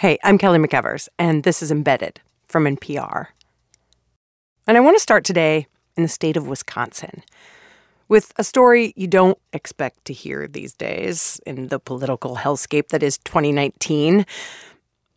Hey, 0.00 0.18
I'm 0.22 0.36
Kelly 0.36 0.58
McEvers, 0.58 1.08
and 1.18 1.42
this 1.42 1.62
is 1.62 1.70
Embedded 1.70 2.20
from 2.48 2.64
NPR. 2.64 3.28
And 4.66 4.76
I 4.76 4.80
want 4.80 4.94
to 4.94 5.00
start 5.00 5.24
today 5.24 5.68
in 5.96 6.02
the 6.02 6.08
state 6.10 6.36
of 6.36 6.46
Wisconsin 6.46 7.22
with 8.06 8.34
a 8.36 8.44
story 8.44 8.92
you 8.94 9.06
don't 9.06 9.38
expect 9.54 10.04
to 10.04 10.12
hear 10.12 10.46
these 10.46 10.74
days 10.74 11.40
in 11.46 11.68
the 11.68 11.78
political 11.78 12.36
hellscape 12.36 12.88
that 12.88 13.02
is 13.02 13.16
2019. 13.16 14.26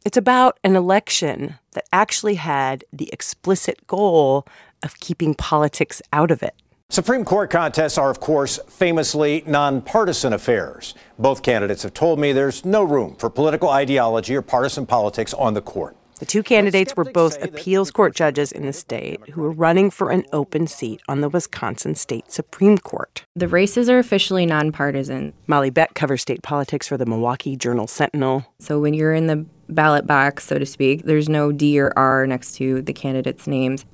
It's 0.05 0.15
about 0.15 0.57
an 0.63 0.77
election 0.77 1.55
that 1.73 1.83
actually 1.91 2.35
had 2.35 2.85
the 2.93 3.09
explicit 3.11 3.85
goal 3.85 4.45
of 4.81 4.97
keeping 5.01 5.35
politics 5.35 6.01
out 6.13 6.31
of 6.31 6.41
it. 6.41 6.55
Supreme 6.91 7.23
Court 7.23 7.51
contests 7.51 7.99
are, 7.99 8.09
of 8.09 8.19
course, 8.19 8.59
famously 8.67 9.43
nonpartisan 9.45 10.33
affairs. 10.33 10.95
Both 11.19 11.43
candidates 11.43 11.83
have 11.83 11.93
told 11.93 12.17
me 12.17 12.31
there's 12.31 12.65
no 12.65 12.83
room 12.83 13.15
for 13.15 13.29
political 13.29 13.69
ideology 13.69 14.35
or 14.35 14.41
partisan 14.41 14.87
politics 14.87 15.31
on 15.35 15.53
the 15.53 15.61
court. 15.61 15.95
The 16.17 16.25
two 16.25 16.41
candidates 16.41 16.97
were 16.97 17.05
both 17.05 17.41
appeals 17.43 17.91
court 17.91 18.15
judges 18.15 18.51
in 18.51 18.65
the 18.65 18.73
state 18.73 19.21
who 19.29 19.41
were 19.41 19.51
running 19.51 19.91
for 19.91 20.09
an 20.09 20.25
open 20.33 20.65
seat 20.65 20.99
on 21.07 21.21
the 21.21 21.29
Wisconsin 21.29 21.93
State 21.93 22.31
Supreme 22.31 22.79
Court. 22.79 23.23
The 23.35 23.47
races 23.47 23.87
are 23.87 23.99
officially 23.99 24.47
nonpartisan. 24.47 25.33
Molly 25.45 25.69
Beck 25.69 25.93
covers 25.93 26.23
state 26.23 26.41
politics 26.41 26.87
for 26.87 26.97
the 26.97 27.05
Milwaukee 27.05 27.55
Journal 27.55 27.85
Sentinel. 27.85 28.51
So 28.57 28.79
when 28.79 28.95
you're 28.95 29.13
in 29.13 29.27
the 29.27 29.45
ballot 29.69 30.07
box, 30.07 30.47
so 30.47 30.57
to 30.57 30.65
speak, 30.65 31.03
there's 31.03 31.29
no 31.29 31.51
D 31.51 31.79
or 31.79 31.93
R 31.95 32.25
next 32.25 32.55
to 32.55 32.81
the 32.81 32.93
candidates' 32.93 33.45
names. 33.45 33.85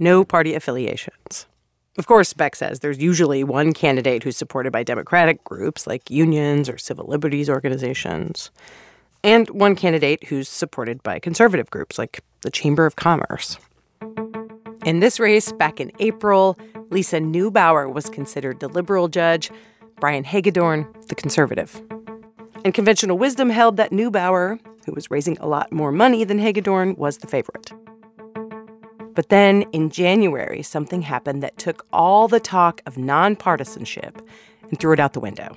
No 0.00 0.24
party 0.24 0.54
affiliations. 0.54 1.46
Of 1.98 2.06
course, 2.06 2.32
Beck 2.32 2.54
says 2.54 2.80
there's 2.80 2.98
usually 2.98 3.42
one 3.42 3.72
candidate 3.72 4.22
who's 4.22 4.36
supported 4.36 4.72
by 4.72 4.84
Democratic 4.84 5.42
groups 5.42 5.86
like 5.86 6.08
unions 6.08 6.68
or 6.68 6.78
civil 6.78 7.06
liberties 7.06 7.50
organizations, 7.50 8.50
and 9.24 9.50
one 9.50 9.74
candidate 9.74 10.24
who's 10.28 10.48
supported 10.48 11.02
by 11.02 11.18
conservative 11.18 11.68
groups 11.70 11.98
like 11.98 12.20
the 12.42 12.50
Chamber 12.50 12.86
of 12.86 12.96
Commerce. 12.96 13.58
In 14.84 15.00
this 15.00 15.18
race 15.18 15.52
back 15.52 15.80
in 15.80 15.90
April, 15.98 16.56
Lisa 16.90 17.18
Neubauer 17.18 17.92
was 17.92 18.08
considered 18.08 18.60
the 18.60 18.68
liberal 18.68 19.08
judge, 19.08 19.50
Brian 19.98 20.24
Hagedorn, 20.24 20.86
the 21.08 21.14
conservative. 21.14 21.82
And 22.64 22.72
conventional 22.72 23.18
wisdom 23.18 23.50
held 23.50 23.76
that 23.76 23.90
Neubauer, 23.90 24.58
who 24.86 24.92
was 24.92 25.10
raising 25.10 25.36
a 25.38 25.46
lot 25.46 25.72
more 25.72 25.92
money 25.92 26.24
than 26.24 26.38
Hagedorn, 26.38 26.94
was 26.96 27.18
the 27.18 27.26
favorite. 27.26 27.72
But 29.14 29.28
then 29.28 29.62
in 29.72 29.90
January, 29.90 30.62
something 30.62 31.02
happened 31.02 31.42
that 31.42 31.58
took 31.58 31.86
all 31.92 32.28
the 32.28 32.40
talk 32.40 32.80
of 32.86 32.94
nonpartisanship 32.94 34.20
and 34.62 34.78
threw 34.78 34.92
it 34.92 35.00
out 35.00 35.12
the 35.12 35.20
window. 35.20 35.56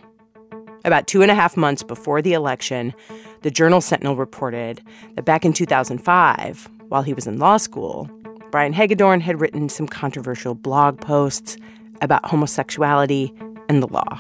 About 0.86 1.08
two 1.08 1.22
and 1.22 1.32
a 1.32 1.36
half 1.36 1.56
months 1.56 1.84
before 1.84 2.22
the 2.22 2.34
election, 2.34 2.94
the 3.42 3.52
Journal 3.52 3.80
Sentinel 3.80 4.16
reported 4.16 4.81
that 5.16 5.26
back 5.26 5.46
in 5.46 5.54
2005, 5.54 6.70
while 6.90 7.04
he 7.04 7.14
was 7.14 7.28
in 7.28 7.40
law 7.40 7.58
school, 7.58 8.09
Brian 8.52 8.74
Hagedorn 8.74 9.22
had 9.22 9.40
written 9.40 9.70
some 9.70 9.88
controversial 9.88 10.56
blog 10.56 11.00
posts 11.00 11.58
about 12.02 12.26
homosexuality 12.26 13.34
and 13.70 13.81
the 13.81 13.88
law. 13.88 14.20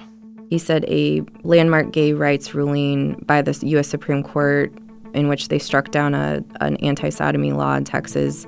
He 0.49 0.57
said 0.57 0.85
a 0.87 1.21
landmark 1.43 1.91
gay 1.91 2.13
rights 2.13 2.53
ruling 2.53 3.13
by 3.25 3.41
the 3.41 3.57
U.S. 3.67 3.87
Supreme 3.87 4.23
Court, 4.23 4.73
in 5.13 5.27
which 5.27 5.49
they 5.49 5.59
struck 5.59 5.91
down 5.91 6.13
a, 6.13 6.43
an 6.61 6.77
anti 6.77 7.09
sodomy 7.09 7.51
law 7.51 7.75
in 7.75 7.83
Texas, 7.83 8.47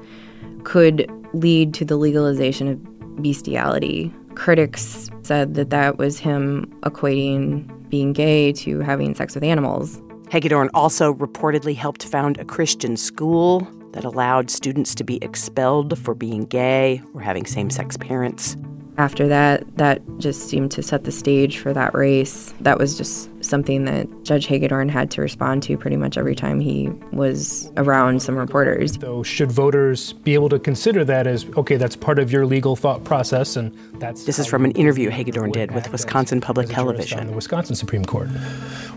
could 0.66 1.10
lead 1.34 1.74
to 1.76 1.86
the 1.86 1.96
legalization 1.96 2.68
of 2.68 3.22
bestiality. 3.22 4.14
Critics 4.36 5.10
said 5.24 5.54
that 5.56 5.70
that 5.70 5.98
was 5.98 6.20
him 6.20 6.66
equating 6.82 7.72
being 7.90 8.12
gay 8.12 8.52
to 8.52 8.80
having 8.82 9.16
sex 9.16 9.36
with 9.36 9.44
animals. 9.44 10.02
Hagedorn 10.30 10.70
also 10.74 11.14
reportedly 11.14 11.76
helped 11.76 12.06
found 12.06 12.38
a 12.38 12.46
Christian 12.46 12.98
school 12.98 13.68
that 13.94 14.04
allowed 14.04 14.50
students 14.50 14.94
to 14.96 15.04
be 15.04 15.24
expelled 15.24 15.98
for 15.98 16.14
being 16.14 16.44
gay 16.46 17.02
or 17.14 17.22
having 17.22 17.46
same 17.46 17.70
sex 17.70 17.96
parents. 17.96 18.58
After 18.98 19.28
that, 19.28 19.64
that 19.78 20.02
just 20.18 20.50
seemed 20.50 20.72
to 20.72 20.84
set 20.84 21.04
the 21.04 21.12
stage 21.12 21.58
for 21.60 21.74
that 21.74 21.94
race. 21.94 22.54
That 22.62 22.78
was 22.78 22.98
just 22.98 23.30
something 23.46 23.86
that 23.86 24.08
Judge 24.24 24.48
Hagedorn 24.48 24.90
had 24.90 25.12
to 25.12 25.22
respond 25.22 25.64
to 25.64 25.78
pretty 25.78 25.98
much 25.98 26.18
every 26.18 26.36
time 26.36 26.60
he 26.60 26.90
was 27.12 27.72
around 27.78 28.22
some 28.22 28.36
reporters. 28.36 28.98
So, 29.00 29.24
should 29.24 29.52
voters 29.52 30.14
be 30.14 30.34
able 30.34 30.50
to 30.50 30.60
consider 30.60 31.06
that 31.06 31.28
as 31.28 31.46
okay, 31.58 31.78
that's 31.78 31.96
part 31.96 32.20
of 32.20 32.32
your 32.32 32.46
legal 32.46 32.76
thought 32.76 33.04
process, 33.04 33.56
and 33.56 33.76
that's 34.00 34.26
this 34.26 34.40
is 34.40 34.48
from 34.48 34.66
an 34.66 34.72
interview 34.72 35.10
Hagedorn 35.10 35.52
did 35.52 35.72
with 35.72 35.92
Wisconsin 35.92 36.42
Public 36.42 36.70
Television. 36.70 37.28
The 37.28 37.34
Wisconsin 37.34 37.76
Supreme 37.76 38.06
Court. 38.06 38.30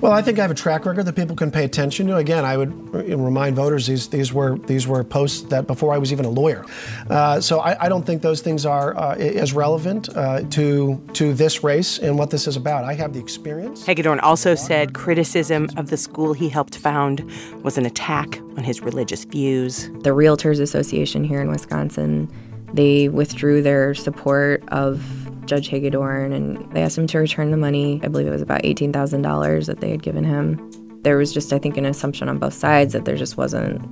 Well, 0.00 0.12
I 0.12 0.22
think 0.22 0.38
I 0.38 0.42
have 0.42 0.50
a 0.50 0.54
track 0.54 0.86
record 0.86 1.04
that 1.06 1.16
people 1.16 1.34
can 1.34 1.50
pay 1.50 1.65
attention 1.65 2.06
to. 2.06 2.16
Again, 2.16 2.44
I 2.44 2.56
would 2.56 2.72
remind 2.94 3.56
voters 3.56 3.86
these 3.86 4.09
these 4.09 4.32
were 4.32 4.59
these 4.59 4.86
were 4.86 5.03
posts 5.03 5.42
that 5.48 5.66
before 5.66 5.92
I 5.92 5.98
was 5.98 6.12
even 6.12 6.25
a 6.25 6.30
lawyer, 6.30 6.65
uh, 7.10 7.41
so 7.41 7.60
I, 7.60 7.86
I, 7.86 7.88
don't 7.88 8.04
think 8.04 8.22
those 8.22 8.41
things 8.41 8.65
are 8.65 8.97
uh, 8.97 9.16
as 9.16 9.53
relevant 9.53 10.09
uh, 10.16 10.42
to 10.50 11.03
to 11.15 11.34
this 11.34 11.65
race 11.65 11.98
and 11.98 12.19
what 12.19 12.30
this 12.30 12.47
is 12.47 12.56
about. 12.56 12.84
I 12.84 12.94
have 12.94 13.12
the 13.12 13.19
experience. 13.19 13.84
Hagedorn 13.84 14.20
also 14.20 14.38
said 14.38 14.94
criticism 14.94 15.69
of 15.76 15.91
the 15.91 15.97
school 15.97 16.32
he 16.32 16.49
helped 16.49 16.76
found 16.76 17.28
was 17.62 17.76
an 17.78 17.87
attack 17.87 18.38
on 18.56 18.65
his 18.65 18.81
religious 18.81 19.25
views. 19.25 19.88
The 20.03 20.10
Realtors 20.10 20.60
Association 20.60 21.25
here 21.25 21.41
in 21.41 21.50
Wisconsin, 21.50 22.31
they 22.72 23.09
withdrew 23.09 23.62
their 23.62 23.94
support 23.94 24.62
of 24.69 25.03
Judge 25.47 25.69
Hagedorn 25.69 26.32
and 26.32 26.71
they 26.72 26.82
asked 26.82 26.98
him 26.98 27.06
to 27.09 27.19
return 27.19 27.50
the 27.50 27.56
money. 27.56 28.00
I 28.03 28.09
believe 28.09 28.27
it 28.27 28.31
was 28.31 28.43
about 28.43 28.62
$18,000 28.62 29.66
that 29.66 29.81
they 29.81 29.91
had 29.91 30.03
given 30.03 30.25
him. 30.25 30.71
There 31.03 31.16
was 31.16 31.32
just, 31.32 31.53
I 31.53 31.59
think, 31.59 31.77
an 31.77 31.87
assumption 31.87 32.28
on 32.28 32.38
both 32.38 32.54
sides 32.54 32.93
that 32.93 33.04
there 33.06 33.16
just 33.16 33.37
wasn't, 33.37 33.82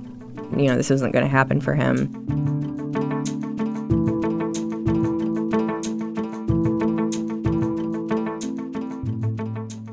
you 0.57 0.67
know, 0.67 0.77
this 0.77 0.89
wasn't 0.89 1.13
going 1.13 1.25
to 1.25 1.31
happen 1.31 1.59
for 1.59 1.73
him. 1.73 2.56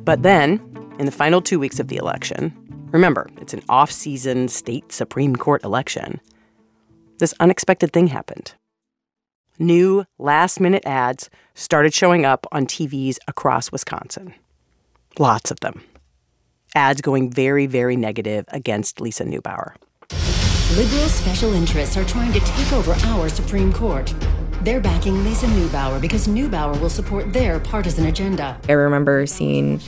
But 0.04 0.22
then, 0.22 0.60
in 0.98 1.06
the 1.06 1.12
final 1.12 1.40
two 1.40 1.58
weeks 1.58 1.80
of 1.80 1.88
the 1.88 1.96
election, 1.96 2.52
remember, 2.92 3.28
it's 3.40 3.54
an 3.54 3.62
off 3.70 3.90
season 3.90 4.48
state 4.48 4.92
Supreme 4.92 5.34
Court 5.34 5.64
election, 5.64 6.20
this 7.18 7.32
unexpected 7.40 7.92
thing 7.92 8.08
happened. 8.08 8.54
New 9.58 10.04
last 10.18 10.60
minute 10.60 10.84
ads 10.84 11.30
started 11.54 11.94
showing 11.94 12.26
up 12.26 12.46
on 12.52 12.66
TVs 12.66 13.16
across 13.28 13.72
Wisconsin. 13.72 14.34
Lots 15.18 15.50
of 15.50 15.60
them. 15.60 15.80
Ads 16.74 17.00
going 17.00 17.30
very, 17.30 17.66
very 17.66 17.96
negative 17.96 18.44
against 18.48 19.00
Lisa 19.00 19.24
Neubauer. 19.24 19.74
Liberal 20.76 21.08
special 21.08 21.54
interests 21.54 21.96
are 21.96 22.04
trying 22.04 22.32
to 22.32 22.40
take 22.40 22.72
over 22.72 22.92
our 23.06 23.28
Supreme 23.28 23.72
Court. 23.72 24.12
They're 24.64 24.80
backing 24.80 25.22
Lisa 25.24 25.44
Neubauer 25.44 26.00
because 26.00 26.26
Neubauer 26.26 26.80
will 26.80 26.88
support 26.88 27.34
their 27.34 27.60
partisan 27.60 28.06
agenda. 28.06 28.58
I 28.66 28.72
remember 28.72 29.26
seeing 29.26 29.78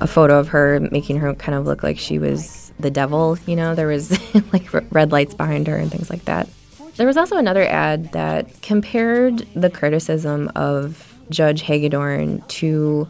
a 0.00 0.06
photo 0.06 0.38
of 0.38 0.46
her 0.46 0.78
making 0.92 1.16
her 1.16 1.34
kind 1.34 1.58
of 1.58 1.66
look 1.66 1.82
like 1.82 1.98
she 1.98 2.20
was 2.20 2.72
the 2.78 2.88
devil, 2.88 3.36
you 3.46 3.56
know, 3.56 3.74
there 3.74 3.88
was 3.88 4.16
like 4.52 4.72
red 4.92 5.10
lights 5.10 5.34
behind 5.34 5.66
her 5.66 5.76
and 5.76 5.90
things 5.90 6.08
like 6.08 6.24
that. 6.26 6.48
There 6.94 7.06
was 7.08 7.16
also 7.16 7.36
another 7.36 7.64
ad 7.64 8.12
that 8.12 8.62
compared 8.62 9.38
the 9.56 9.70
criticism 9.70 10.52
of 10.54 11.12
Judge 11.30 11.62
Hagedorn 11.62 12.44
to 12.46 13.08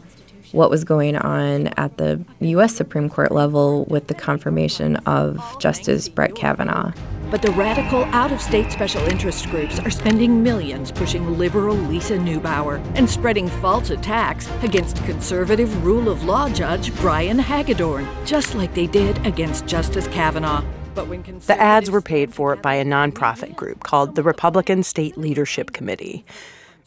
what 0.51 0.69
was 0.69 0.83
going 0.83 1.15
on 1.15 1.67
at 1.77 1.97
the 1.97 2.23
U.S. 2.39 2.75
Supreme 2.75 3.09
Court 3.09 3.31
level 3.31 3.85
with 3.85 4.07
the 4.07 4.13
confirmation 4.13 4.97
of 4.97 5.41
Justice 5.59 6.09
Brett 6.09 6.35
Kavanaugh. 6.35 6.91
But 7.29 7.41
the 7.41 7.51
radical 7.51 8.05
out 8.05 8.31
of 8.31 8.41
state 8.41 8.71
special 8.71 9.01
interest 9.07 9.49
groups 9.49 9.79
are 9.79 9.89
spending 9.89 10.41
millions 10.43 10.93
pushing 10.93 11.37
liberal 11.37 11.75
Lisa 11.75 12.17
Neubauer 12.17 12.81
and 12.95 13.09
spreading 13.09 13.49
false 13.49 13.89
attacks 13.89 14.49
against 14.63 15.03
conservative 15.03 15.85
rule 15.85 16.07
of 16.07 16.23
law 16.23 16.47
judge 16.47 16.95
Brian 16.97 17.37
Hagedorn, 17.37 18.07
just 18.25 18.55
like 18.55 18.73
they 18.73 18.87
did 18.87 19.25
against 19.25 19.65
Justice 19.65 20.07
Kavanaugh. 20.07 20.63
The 20.95 21.57
ads 21.59 21.91
were 21.91 22.01
paid 22.01 22.33
for 22.33 22.55
by 22.55 22.75
a 22.75 22.85
nonprofit 22.85 23.55
group 23.55 23.83
called 23.83 24.15
the 24.15 24.23
Republican 24.23 24.81
State 24.81 25.17
Leadership 25.17 25.73
Committee. 25.73 26.25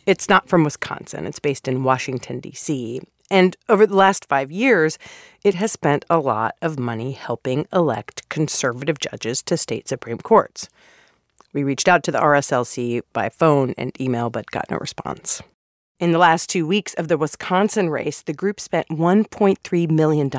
It's 0.06 0.28
not 0.28 0.48
from 0.48 0.64
Wisconsin, 0.64 1.26
it's 1.26 1.38
based 1.38 1.68
in 1.68 1.84
Washington, 1.84 2.40
D.C. 2.40 3.02
And 3.30 3.56
over 3.68 3.86
the 3.86 3.96
last 3.96 4.26
five 4.26 4.50
years, 4.50 4.98
it 5.44 5.54
has 5.54 5.70
spent 5.70 6.04
a 6.10 6.18
lot 6.18 6.56
of 6.60 6.78
money 6.78 7.12
helping 7.12 7.66
elect 7.72 8.28
conservative 8.28 8.98
judges 8.98 9.42
to 9.42 9.56
state 9.56 9.88
Supreme 9.88 10.18
Courts. 10.18 10.68
We 11.52 11.62
reached 11.62 11.88
out 11.88 12.02
to 12.04 12.12
the 12.12 12.20
RSLC 12.20 13.02
by 13.12 13.28
phone 13.28 13.74
and 13.78 13.98
email, 14.00 14.30
but 14.30 14.50
got 14.50 14.70
no 14.70 14.76
response. 14.78 15.42
In 15.98 16.12
the 16.12 16.18
last 16.18 16.48
two 16.48 16.66
weeks 16.66 16.94
of 16.94 17.08
the 17.08 17.18
Wisconsin 17.18 17.90
race, 17.90 18.22
the 18.22 18.32
group 18.32 18.58
spent 18.58 18.88
$1.3 18.88 19.90
million, 19.90 20.30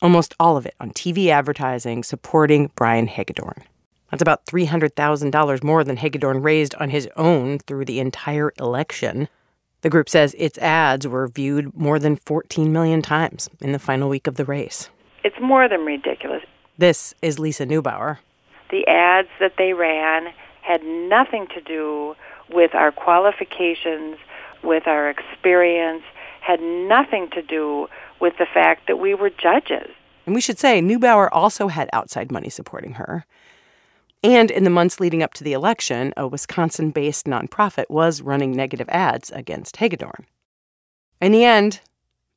almost 0.00 0.34
all 0.38 0.56
of 0.56 0.66
it 0.66 0.74
on 0.78 0.90
TV 0.90 1.28
advertising 1.28 2.04
supporting 2.04 2.70
Brian 2.76 3.06
Hagedorn. 3.06 3.64
That's 4.10 4.22
about 4.22 4.46
$300,000 4.46 5.64
more 5.64 5.82
than 5.82 5.96
Hagedorn 5.96 6.42
raised 6.42 6.74
on 6.76 6.90
his 6.90 7.08
own 7.16 7.58
through 7.58 7.86
the 7.86 7.98
entire 7.98 8.52
election. 8.58 9.28
The 9.82 9.90
group 9.90 10.08
says 10.08 10.34
its 10.38 10.58
ads 10.58 11.06
were 11.06 11.26
viewed 11.26 11.76
more 11.76 11.98
than 11.98 12.16
14 12.16 12.72
million 12.72 13.02
times 13.02 13.50
in 13.60 13.72
the 13.72 13.80
final 13.80 14.08
week 14.08 14.28
of 14.28 14.36
the 14.36 14.44
race. 14.44 14.88
It's 15.24 15.36
more 15.40 15.68
than 15.68 15.80
ridiculous. 15.80 16.42
This 16.78 17.14
is 17.20 17.38
Lisa 17.38 17.66
Neubauer. 17.66 18.18
The 18.70 18.86
ads 18.86 19.28
that 19.40 19.54
they 19.58 19.72
ran 19.72 20.32
had 20.62 20.82
nothing 20.84 21.48
to 21.54 21.60
do 21.60 22.14
with 22.50 22.74
our 22.74 22.92
qualifications, 22.92 24.18
with 24.62 24.86
our 24.86 25.10
experience, 25.10 26.04
had 26.40 26.60
nothing 26.60 27.28
to 27.30 27.42
do 27.42 27.88
with 28.20 28.34
the 28.38 28.46
fact 28.46 28.86
that 28.86 28.98
we 28.98 29.14
were 29.14 29.30
judges. 29.30 29.90
And 30.26 30.34
we 30.34 30.40
should 30.40 30.60
say, 30.60 30.80
Neubauer 30.80 31.28
also 31.32 31.66
had 31.66 31.90
outside 31.92 32.30
money 32.30 32.48
supporting 32.48 32.94
her. 32.94 33.26
And 34.24 34.50
in 34.52 34.62
the 34.62 34.70
months 34.70 35.00
leading 35.00 35.22
up 35.22 35.34
to 35.34 35.44
the 35.44 35.52
election, 35.52 36.12
a 36.16 36.28
Wisconsin 36.28 36.90
based 36.90 37.26
nonprofit 37.26 37.86
was 37.88 38.22
running 38.22 38.52
negative 38.52 38.88
ads 38.88 39.30
against 39.32 39.78
Hagedorn. 39.78 40.26
In 41.20 41.32
the 41.32 41.44
end, 41.44 41.80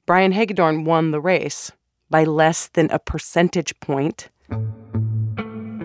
Brian 0.08 0.32
Hagedorn 0.32 0.84
won 0.84 1.12
the 1.12 1.22
race 1.22 1.72
by 2.10 2.24
less 2.24 2.68
than 2.70 2.90
a 2.90 3.00
percentage 3.00 3.80
point. 3.80 4.30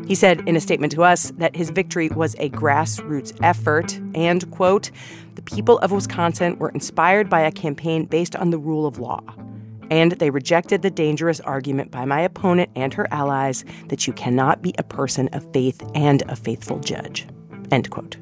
He 0.06 0.14
said 0.14 0.42
in 0.48 0.56
a 0.56 0.60
statement 0.60 0.92
to 0.92 1.04
us 1.04 1.30
that 1.36 1.54
his 1.54 1.70
victory 1.70 2.08
was 2.08 2.34
a 2.38 2.48
grassroots 2.48 3.38
effort 3.42 3.98
and, 4.14 4.50
quote, 4.50 4.90
the 5.34 5.42
people 5.42 5.78
of 5.78 5.92
Wisconsin 5.92 6.58
were 6.58 6.70
inspired 6.70 7.30
by 7.30 7.42
a 7.42 7.52
campaign 7.52 8.06
based 8.06 8.34
on 8.34 8.50
the 8.50 8.58
rule 8.58 8.86
of 8.86 8.98
law 8.98 9.20
and 9.90 10.12
they 10.12 10.30
rejected 10.30 10.82
the 10.82 10.90
dangerous 10.90 11.40
argument 11.40 11.90
by 11.90 12.04
my 12.04 12.20
opponent 12.20 12.70
and 12.76 12.94
her 12.94 13.06
allies 13.12 13.64
that 13.88 14.06
you 14.06 14.12
cannot 14.12 14.62
be 14.62 14.74
a 14.78 14.82
person 14.82 15.28
of 15.32 15.52
faith 15.52 15.82
and 15.94 16.22
a 16.28 16.36
faithful 16.36 16.78
judge. 16.78 17.26
End 17.70 17.90
quote. 17.90 18.16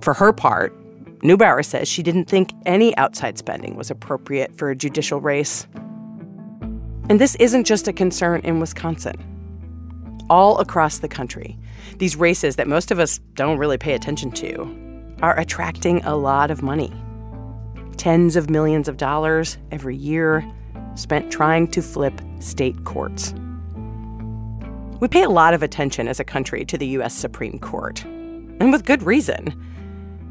For 0.00 0.14
her 0.14 0.32
part, 0.32 0.76
Neubauer 1.20 1.64
says 1.64 1.88
she 1.88 2.02
didn't 2.02 2.24
think 2.24 2.52
any 2.66 2.96
outside 2.96 3.38
spending 3.38 3.76
was 3.76 3.90
appropriate 3.90 4.56
for 4.56 4.70
a 4.70 4.76
judicial 4.76 5.20
race. 5.20 5.66
And 7.08 7.20
this 7.20 7.36
isn't 7.36 7.64
just 7.64 7.86
a 7.86 7.92
concern 7.92 8.40
in 8.42 8.58
Wisconsin. 8.58 9.14
All 10.28 10.58
across 10.58 10.98
the 10.98 11.08
country, 11.08 11.56
these 11.98 12.16
races 12.16 12.56
that 12.56 12.66
most 12.66 12.90
of 12.90 12.98
us 12.98 13.18
don't 13.34 13.58
really 13.58 13.78
pay 13.78 13.94
attention 13.94 14.32
to 14.32 15.16
are 15.22 15.38
attracting 15.38 16.02
a 16.04 16.16
lot 16.16 16.50
of 16.50 16.62
money 16.62 16.92
tens 17.96 18.36
of 18.36 18.50
millions 18.50 18.88
of 18.88 18.96
dollars 18.96 19.58
every 19.70 19.96
year 19.96 20.44
spent 20.94 21.30
trying 21.30 21.68
to 21.68 21.82
flip 21.82 22.20
state 22.40 22.84
courts. 22.84 23.34
We 25.00 25.08
pay 25.08 25.22
a 25.22 25.30
lot 25.30 25.54
of 25.54 25.62
attention 25.62 26.06
as 26.06 26.20
a 26.20 26.24
country 26.24 26.64
to 26.66 26.78
the 26.78 26.86
U.S. 26.88 27.14
Supreme 27.14 27.58
Court, 27.58 28.04
and 28.04 28.70
with 28.70 28.84
good 28.84 29.02
reason. 29.02 29.52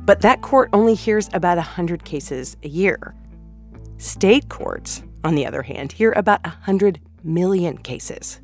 But 0.06 0.22
that 0.22 0.42
court 0.42 0.70
only 0.74 0.94
hears 0.94 1.30
about 1.34 1.58
100 1.58 2.06
cases 2.06 2.58
a 2.64 2.70
year. 2.70 3.14
State 3.98 4.50
courts, 4.50 5.04
on 5.24 5.36
the 5.36 5.46
other 5.46 5.62
hand, 5.62 5.92
hear 5.92 6.12
about 6.14 6.44
100 6.44 7.00
million 7.24 7.78
cases, 7.78 8.40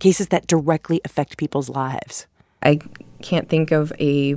cases 0.00 0.28
that 0.28 0.46
directly 0.46 1.00
affect 1.04 1.36
people's 1.36 1.68
lives. 1.68 2.26
I 2.62 2.80
can't 3.22 3.48
think 3.48 3.70
of 3.70 3.92
a 3.98 4.36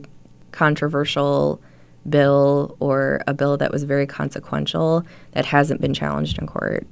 controversial 0.52 1.62
bill 2.10 2.78
or 2.80 3.22
a 3.28 3.34
bill 3.34 3.58
that 3.58 3.72
was 3.72 3.84
very 3.84 4.06
consequential 4.06 5.04
that 5.32 5.46
hasn't 5.46 5.82
been 5.82 5.94
challenged 5.94 6.38
in 6.38 6.48
court. 6.48 6.86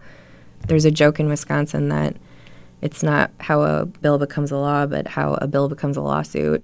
There's 0.67 0.85
a 0.85 0.91
joke 0.91 1.19
in 1.19 1.27
Wisconsin 1.27 1.89
that 1.89 2.15
it's 2.81 3.03
not 3.03 3.31
how 3.39 3.61
a 3.61 3.85
bill 3.85 4.17
becomes 4.17 4.51
a 4.51 4.57
law, 4.57 4.85
but 4.85 5.07
how 5.07 5.35
a 5.35 5.47
bill 5.47 5.69
becomes 5.69 5.97
a 5.97 6.01
lawsuit. 6.01 6.63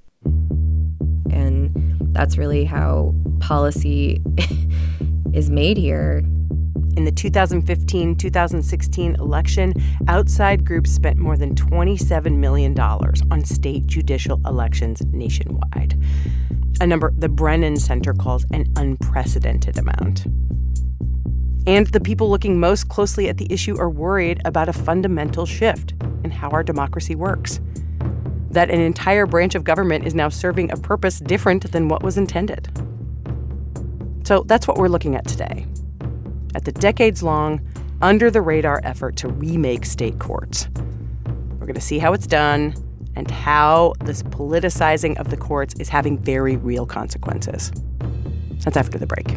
And 1.31 1.71
that's 2.13 2.37
really 2.37 2.65
how 2.65 3.13
policy 3.39 4.21
is 5.33 5.49
made 5.49 5.77
here. 5.77 6.23
In 6.99 7.05
the 7.05 7.13
2015 7.13 8.17
2016 8.17 9.15
election, 9.15 9.73
outside 10.09 10.65
groups 10.65 10.91
spent 10.91 11.17
more 11.17 11.37
than 11.37 11.55
$27 11.55 12.35
million 12.35 12.77
on 12.77 13.45
state 13.45 13.87
judicial 13.87 14.41
elections 14.45 15.01
nationwide 15.13 15.97
a 16.81 16.85
number 16.85 17.13
the 17.17 17.29
Brennan 17.29 17.77
Center 17.77 18.13
calls 18.13 18.45
an 18.51 18.69
unprecedented 18.75 19.77
amount. 19.77 20.25
And 21.65 21.87
the 21.87 22.01
people 22.01 22.29
looking 22.29 22.59
most 22.59 22.89
closely 22.89 23.29
at 23.29 23.37
the 23.37 23.47
issue 23.49 23.79
are 23.79 23.89
worried 23.89 24.41
about 24.43 24.67
a 24.67 24.73
fundamental 24.73 25.45
shift 25.45 25.93
in 26.25 26.31
how 26.31 26.49
our 26.49 26.63
democracy 26.63 27.15
works. 27.15 27.61
That 28.51 28.69
an 28.69 28.81
entire 28.81 29.25
branch 29.25 29.55
of 29.55 29.63
government 29.63 30.05
is 30.05 30.15
now 30.15 30.27
serving 30.27 30.69
a 30.73 30.75
purpose 30.75 31.19
different 31.19 31.71
than 31.71 31.87
what 31.87 32.03
was 32.03 32.17
intended. 32.17 32.67
So 34.25 34.43
that's 34.45 34.67
what 34.67 34.77
we're 34.77 34.89
looking 34.89 35.15
at 35.15 35.25
today 35.25 35.65
at 36.55 36.65
the 36.65 36.71
decades 36.71 37.23
long, 37.23 37.61
under 38.01 38.31
the 38.31 38.41
radar 38.41 38.79
effort 38.83 39.15
to 39.17 39.27
remake 39.27 39.85
state 39.85 40.19
courts. 40.19 40.67
We're 41.59 41.65
going 41.65 41.73
to 41.75 41.81
see 41.81 41.99
how 41.99 42.13
it's 42.13 42.27
done 42.27 42.73
and 43.15 43.29
how 43.29 43.93
this 44.05 44.23
politicizing 44.23 45.17
of 45.19 45.29
the 45.29 45.37
courts 45.37 45.73
is 45.79 45.89
having 45.89 46.17
very 46.17 46.55
real 46.55 46.85
consequences. 46.85 47.71
That's 48.63 48.77
after 48.77 48.97
the 48.97 49.07
break. 49.07 49.27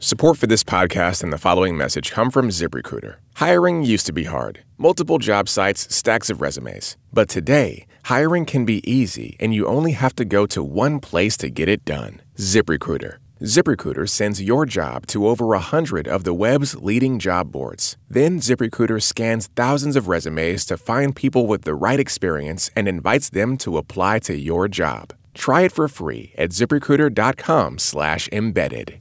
Support 0.00 0.38
for 0.38 0.46
this 0.46 0.62
podcast 0.62 1.24
and 1.24 1.32
the 1.32 1.38
following 1.38 1.76
message 1.76 2.12
come 2.12 2.30
from 2.30 2.50
ZipRecruiter. 2.50 3.16
Hiring 3.34 3.82
used 3.82 4.06
to 4.06 4.12
be 4.12 4.26
hard 4.26 4.62
multiple 4.78 5.18
job 5.18 5.48
sites, 5.48 5.92
stacks 5.92 6.30
of 6.30 6.40
resumes. 6.40 6.96
But 7.12 7.28
today, 7.28 7.88
hiring 8.04 8.46
can 8.46 8.64
be 8.64 8.88
easy, 8.88 9.36
and 9.40 9.52
you 9.52 9.66
only 9.66 9.94
have 9.94 10.14
to 10.14 10.24
go 10.24 10.46
to 10.46 10.62
one 10.62 11.00
place 11.00 11.36
to 11.38 11.50
get 11.50 11.68
it 11.68 11.84
done 11.84 12.22
ZipRecruiter. 12.36 13.16
ZipRecruiter 13.42 14.08
sends 14.08 14.40
your 14.40 14.66
job 14.66 15.04
to 15.08 15.26
over 15.26 15.46
100 15.46 16.06
of 16.06 16.22
the 16.22 16.32
web's 16.32 16.76
leading 16.76 17.18
job 17.18 17.50
boards. 17.50 17.96
Then 18.08 18.38
ZipRecruiter 18.38 19.02
scans 19.02 19.48
thousands 19.56 19.96
of 19.96 20.06
resumes 20.06 20.64
to 20.66 20.76
find 20.76 21.16
people 21.16 21.48
with 21.48 21.62
the 21.62 21.74
right 21.74 21.98
experience 21.98 22.70
and 22.76 22.86
invites 22.86 23.30
them 23.30 23.56
to 23.58 23.76
apply 23.76 24.20
to 24.20 24.36
your 24.36 24.68
job. 24.68 25.12
Try 25.34 25.62
it 25.62 25.72
for 25.72 25.88
free 25.88 26.34
at 26.38 26.50
ziprecruiter.com/embedded. 26.50 29.00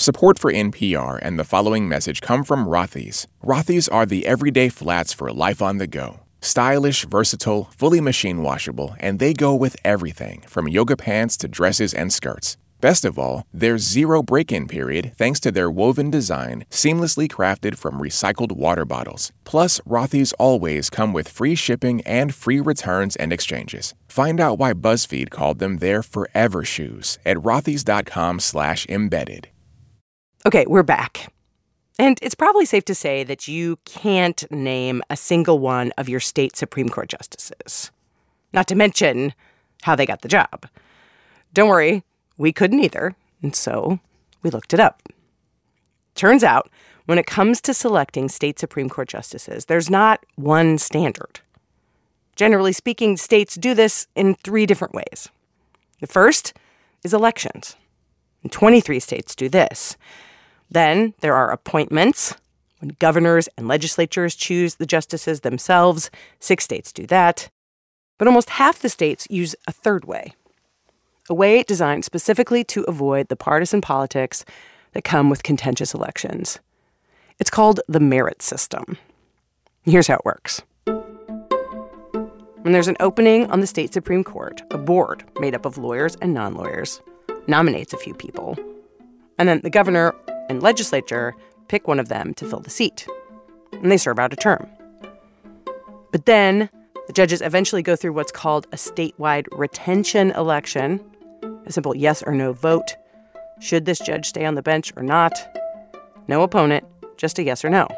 Support 0.00 0.38
for 0.38 0.50
NPR 0.50 1.18
and 1.20 1.38
the 1.38 1.44
following 1.44 1.86
message 1.86 2.22
come 2.22 2.42
from 2.42 2.64
Rothy's. 2.64 3.26
Rothy's 3.44 3.86
are 3.86 4.06
the 4.06 4.26
everyday 4.26 4.70
flats 4.70 5.12
for 5.12 5.30
life 5.30 5.60
on 5.60 5.76
the 5.76 5.86
go. 5.86 6.20
Stylish, 6.40 7.04
versatile, 7.04 7.68
fully 7.76 8.00
machine 8.00 8.42
washable, 8.42 8.94
and 8.98 9.18
they 9.18 9.34
go 9.34 9.54
with 9.54 9.76
everything 9.84 10.40
from 10.46 10.68
yoga 10.68 10.96
pants 10.96 11.36
to 11.36 11.48
dresses 11.48 11.92
and 11.92 12.14
skirts. 12.14 12.56
Best 12.80 13.04
of 13.04 13.18
all, 13.18 13.44
there's 13.52 13.82
zero 13.86 14.22
break 14.22 14.50
in 14.50 14.66
period 14.66 15.12
thanks 15.18 15.38
to 15.40 15.50
their 15.50 15.70
woven 15.70 16.10
design, 16.10 16.64
seamlessly 16.70 17.28
crafted 17.28 17.76
from 17.76 18.00
recycled 18.00 18.52
water 18.52 18.86
bottles. 18.86 19.32
Plus, 19.44 19.80
Rothy's 19.80 20.32
always 20.38 20.88
come 20.88 21.12
with 21.12 21.28
free 21.28 21.54
shipping 21.54 22.00
and 22.06 22.34
free 22.34 22.58
returns 22.58 23.16
and 23.16 23.34
exchanges. 23.34 23.94
Find 24.08 24.40
out 24.40 24.58
why 24.58 24.72
BuzzFeed 24.72 25.28
called 25.28 25.58
them 25.58 25.76
their 25.76 26.02
forever 26.02 26.64
shoes 26.64 27.18
at 27.26 27.36
rothys.com 27.36 28.40
slash 28.40 28.86
embedded. 28.88 29.48
Okay, 30.46 30.64
we're 30.66 30.82
back. 30.82 31.30
And 31.98 32.18
it's 32.22 32.34
probably 32.34 32.64
safe 32.64 32.86
to 32.86 32.94
say 32.94 33.24
that 33.24 33.46
you 33.46 33.76
can't 33.84 34.50
name 34.50 35.02
a 35.10 35.16
single 35.16 35.58
one 35.58 35.92
of 35.98 36.08
your 36.08 36.18
state 36.18 36.56
Supreme 36.56 36.88
Court 36.88 37.10
justices, 37.10 37.90
not 38.54 38.66
to 38.68 38.74
mention 38.74 39.34
how 39.82 39.94
they 39.94 40.06
got 40.06 40.22
the 40.22 40.28
job. 40.28 40.66
Don't 41.52 41.68
worry, 41.68 42.04
we 42.38 42.54
couldn't 42.54 42.80
either, 42.80 43.14
and 43.42 43.54
so 43.54 44.00
we 44.42 44.48
looked 44.48 44.72
it 44.72 44.80
up. 44.80 45.02
Turns 46.14 46.42
out, 46.42 46.70
when 47.04 47.18
it 47.18 47.26
comes 47.26 47.60
to 47.60 47.74
selecting 47.74 48.30
state 48.30 48.58
Supreme 48.58 48.88
Court 48.88 49.08
justices, 49.08 49.66
there's 49.66 49.90
not 49.90 50.24
one 50.36 50.78
standard. 50.78 51.40
Generally 52.34 52.72
speaking, 52.72 53.18
states 53.18 53.56
do 53.56 53.74
this 53.74 54.06
in 54.14 54.36
three 54.36 54.64
different 54.64 54.94
ways. 54.94 55.28
The 56.00 56.06
first 56.06 56.54
is 57.04 57.12
elections. 57.12 57.76
And 58.42 58.50
23 58.50 59.00
states 59.00 59.34
do 59.34 59.50
this. 59.50 59.98
Then 60.70 61.14
there 61.20 61.34
are 61.34 61.50
appointments. 61.50 62.34
When 62.78 62.96
governors 62.98 63.48
and 63.56 63.68
legislatures 63.68 64.34
choose 64.34 64.76
the 64.76 64.86
justices 64.86 65.40
themselves, 65.40 66.10
six 66.38 66.64
states 66.64 66.92
do 66.92 67.06
that. 67.08 67.50
But 68.18 68.28
almost 68.28 68.50
half 68.50 68.78
the 68.78 68.88
states 68.88 69.26
use 69.30 69.54
a 69.66 69.72
third 69.72 70.04
way 70.04 70.34
a 71.30 71.34
way 71.34 71.62
designed 71.62 72.04
specifically 72.04 72.64
to 72.64 72.82
avoid 72.82 73.28
the 73.28 73.36
partisan 73.36 73.80
politics 73.80 74.44
that 74.92 75.04
come 75.04 75.30
with 75.30 75.44
contentious 75.44 75.94
elections. 75.94 76.58
It's 77.38 77.50
called 77.50 77.80
the 77.88 78.00
merit 78.00 78.42
system. 78.42 78.98
Here's 79.84 80.08
how 80.08 80.16
it 80.16 80.24
works. 80.24 80.60
When 82.62 82.72
there's 82.72 82.88
an 82.88 82.96
opening 83.00 83.50
on 83.50 83.60
the 83.60 83.66
state 83.66 83.94
Supreme 83.94 84.24
Court, 84.24 84.60
a 84.72 84.76
board 84.76 85.24
made 85.38 85.54
up 85.54 85.64
of 85.64 85.78
lawyers 85.78 86.16
and 86.16 86.34
non 86.34 86.54
lawyers 86.54 87.00
nominates 87.46 87.94
a 87.94 87.98
few 87.98 88.12
people. 88.12 88.58
And 89.38 89.48
then 89.48 89.60
the 89.62 89.70
governor 89.70 90.14
and 90.50 90.62
legislature 90.62 91.34
pick 91.68 91.88
one 91.88 92.00
of 92.00 92.08
them 92.08 92.34
to 92.34 92.44
fill 92.44 92.60
the 92.60 92.68
seat, 92.68 93.06
and 93.72 93.90
they 93.90 93.96
serve 93.96 94.18
out 94.18 94.32
a 94.32 94.36
term. 94.36 94.66
But 96.10 96.26
then 96.26 96.68
The 97.10 97.14
judges 97.14 97.42
eventually 97.42 97.82
go 97.82 97.96
through 97.96 98.12
what's 98.12 98.30
called 98.30 98.68
a 98.70 98.76
statewide 98.76 99.48
retention 99.50 100.30
election, 100.30 101.00
a 101.66 101.72
simple 101.72 101.96
yes 101.96 102.22
or 102.22 102.36
no 102.36 102.52
vote. 102.52 102.94
Should 103.58 103.84
this 103.84 103.98
judge 103.98 104.26
stay 104.26 104.44
on 104.44 104.54
the 104.54 104.62
bench 104.62 104.92
or 104.96 105.02
not? 105.02 105.36
No 106.28 106.42
opponent, 106.42 106.84
just 107.16 107.40
a 107.40 107.42
yes 107.42 107.64
or 107.64 107.68
no. 107.68 107.88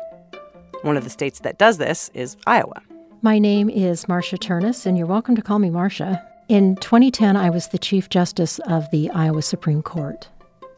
One 0.81 0.97
of 0.97 1.05
the 1.05 1.11
states 1.11 1.41
that 1.41 1.59
does 1.59 1.77
this 1.77 2.11
is 2.15 2.39
Iowa. 2.47 2.81
My 3.21 3.39
name 3.39 3.69
is 3.69 4.07
Marsha 4.07 4.39
Ternus, 4.39 4.87
and 4.87 4.97
you're 4.97 5.07
welcome 5.07 5.37
to 5.37 5.43
call 5.43 5.59
me 5.59 5.69
Marsha. 5.69 6.27
In 6.49 6.77
2010, 6.77 7.37
I 7.37 7.51
was 7.51 7.69
the 7.69 7.79
Chief 7.79 8.09
Justice 8.09 8.61
of 8.61 8.91
the 8.93 9.11
Iowa 9.11 9.43
Supreme 9.43 9.83
Court. 9.83 10.31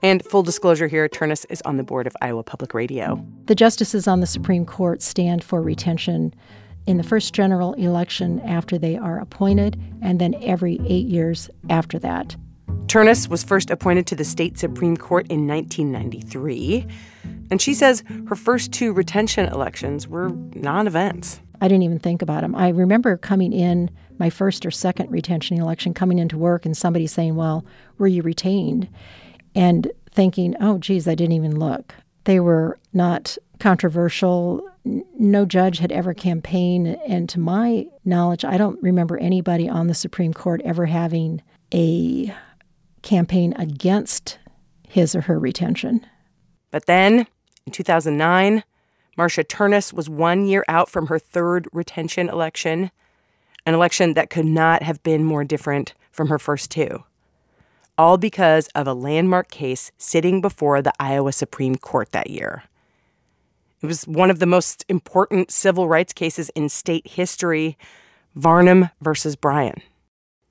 And 0.04 0.22
full 0.22 0.42
disclosure 0.42 0.86
here, 0.86 1.08
Ternus 1.08 1.46
is 1.48 1.62
on 1.62 1.78
the 1.78 1.82
board 1.82 2.06
of 2.06 2.14
Iowa 2.20 2.42
Public 2.42 2.74
Radio. 2.74 3.24
The 3.46 3.54
justices 3.54 4.06
on 4.06 4.20
the 4.20 4.26
Supreme 4.26 4.66
Court 4.66 5.00
stand 5.00 5.42
for 5.42 5.62
retention 5.62 6.34
in 6.86 6.98
the 6.98 7.02
first 7.02 7.32
general 7.32 7.72
election 7.72 8.38
after 8.40 8.76
they 8.76 8.98
are 8.98 9.18
appointed, 9.18 9.80
and 10.02 10.20
then 10.20 10.34
every 10.42 10.78
eight 10.86 11.06
years 11.06 11.48
after 11.70 11.98
that. 12.00 12.36
Ternus 12.84 13.28
was 13.28 13.42
first 13.42 13.70
appointed 13.70 14.06
to 14.08 14.14
the 14.14 14.26
state 14.26 14.58
Supreme 14.58 14.98
Court 14.98 15.26
in 15.28 15.46
1993, 15.46 16.86
and 17.50 17.62
she 17.62 17.72
says 17.72 18.04
her 18.28 18.36
first 18.36 18.74
two 18.74 18.92
retention 18.92 19.46
elections 19.46 20.06
were 20.06 20.28
non 20.54 20.86
events. 20.86 21.40
I 21.62 21.68
didn't 21.68 21.84
even 21.84 21.98
think 21.98 22.20
about 22.20 22.42
them. 22.42 22.54
I 22.54 22.68
remember 22.68 23.16
coming 23.16 23.54
in 23.54 23.90
my 24.18 24.28
first 24.28 24.66
or 24.66 24.70
second 24.70 25.10
retention 25.10 25.58
election, 25.58 25.94
coming 25.94 26.18
into 26.18 26.36
work, 26.36 26.66
and 26.66 26.76
somebody 26.76 27.06
saying, 27.06 27.36
Well, 27.36 27.64
were 27.96 28.06
you 28.06 28.20
retained? 28.20 28.86
And 29.54 29.90
thinking, 30.10 30.56
Oh, 30.60 30.78
geez, 30.78 31.06
I 31.06 31.14
didn't 31.14 31.32
even 31.32 31.58
look. 31.58 31.94
They 32.24 32.40
were 32.40 32.78
not 32.92 33.36
controversial. 33.60 34.66
No 34.84 35.44
judge 35.44 35.78
had 35.78 35.92
ever 35.92 36.14
campaigned. 36.14 36.98
And 37.06 37.28
to 37.30 37.40
my 37.40 37.86
knowledge, 38.04 38.44
I 38.44 38.56
don't 38.56 38.82
remember 38.82 39.16
anybody 39.18 39.68
on 39.68 39.86
the 39.86 39.94
Supreme 39.94 40.34
Court 40.34 40.60
ever 40.64 40.86
having 40.86 41.42
a 41.72 42.34
campaign 43.02 43.54
against 43.56 44.38
his 44.88 45.14
or 45.14 45.22
her 45.22 45.38
retention. 45.38 46.06
But 46.70 46.86
then, 46.86 47.26
in 47.66 47.72
2009, 47.72 48.64
Marsha 49.18 49.44
Ternus 49.44 49.92
was 49.92 50.08
one 50.08 50.46
year 50.46 50.64
out 50.68 50.88
from 50.88 51.06
her 51.06 51.18
third 51.18 51.68
retention 51.72 52.28
election, 52.28 52.90
an 53.66 53.74
election 53.74 54.14
that 54.14 54.30
could 54.30 54.46
not 54.46 54.82
have 54.82 55.02
been 55.02 55.24
more 55.24 55.44
different 55.44 55.94
from 56.10 56.28
her 56.28 56.38
first 56.38 56.70
two. 56.70 57.04
All 57.96 58.18
because 58.18 58.66
of 58.74 58.88
a 58.88 58.94
landmark 58.94 59.50
case 59.52 59.92
sitting 59.98 60.40
before 60.40 60.82
the 60.82 60.92
Iowa 60.98 61.30
Supreme 61.30 61.76
Court 61.76 62.10
that 62.10 62.28
year. 62.28 62.64
It 63.82 63.86
was 63.86 64.08
one 64.08 64.30
of 64.30 64.40
the 64.40 64.46
most 64.46 64.84
important 64.88 65.52
civil 65.52 65.86
rights 65.86 66.12
cases 66.12 66.48
in 66.56 66.68
state 66.68 67.06
history 67.06 67.78
Varnum 68.34 68.90
versus 69.00 69.36
Brien. 69.36 69.80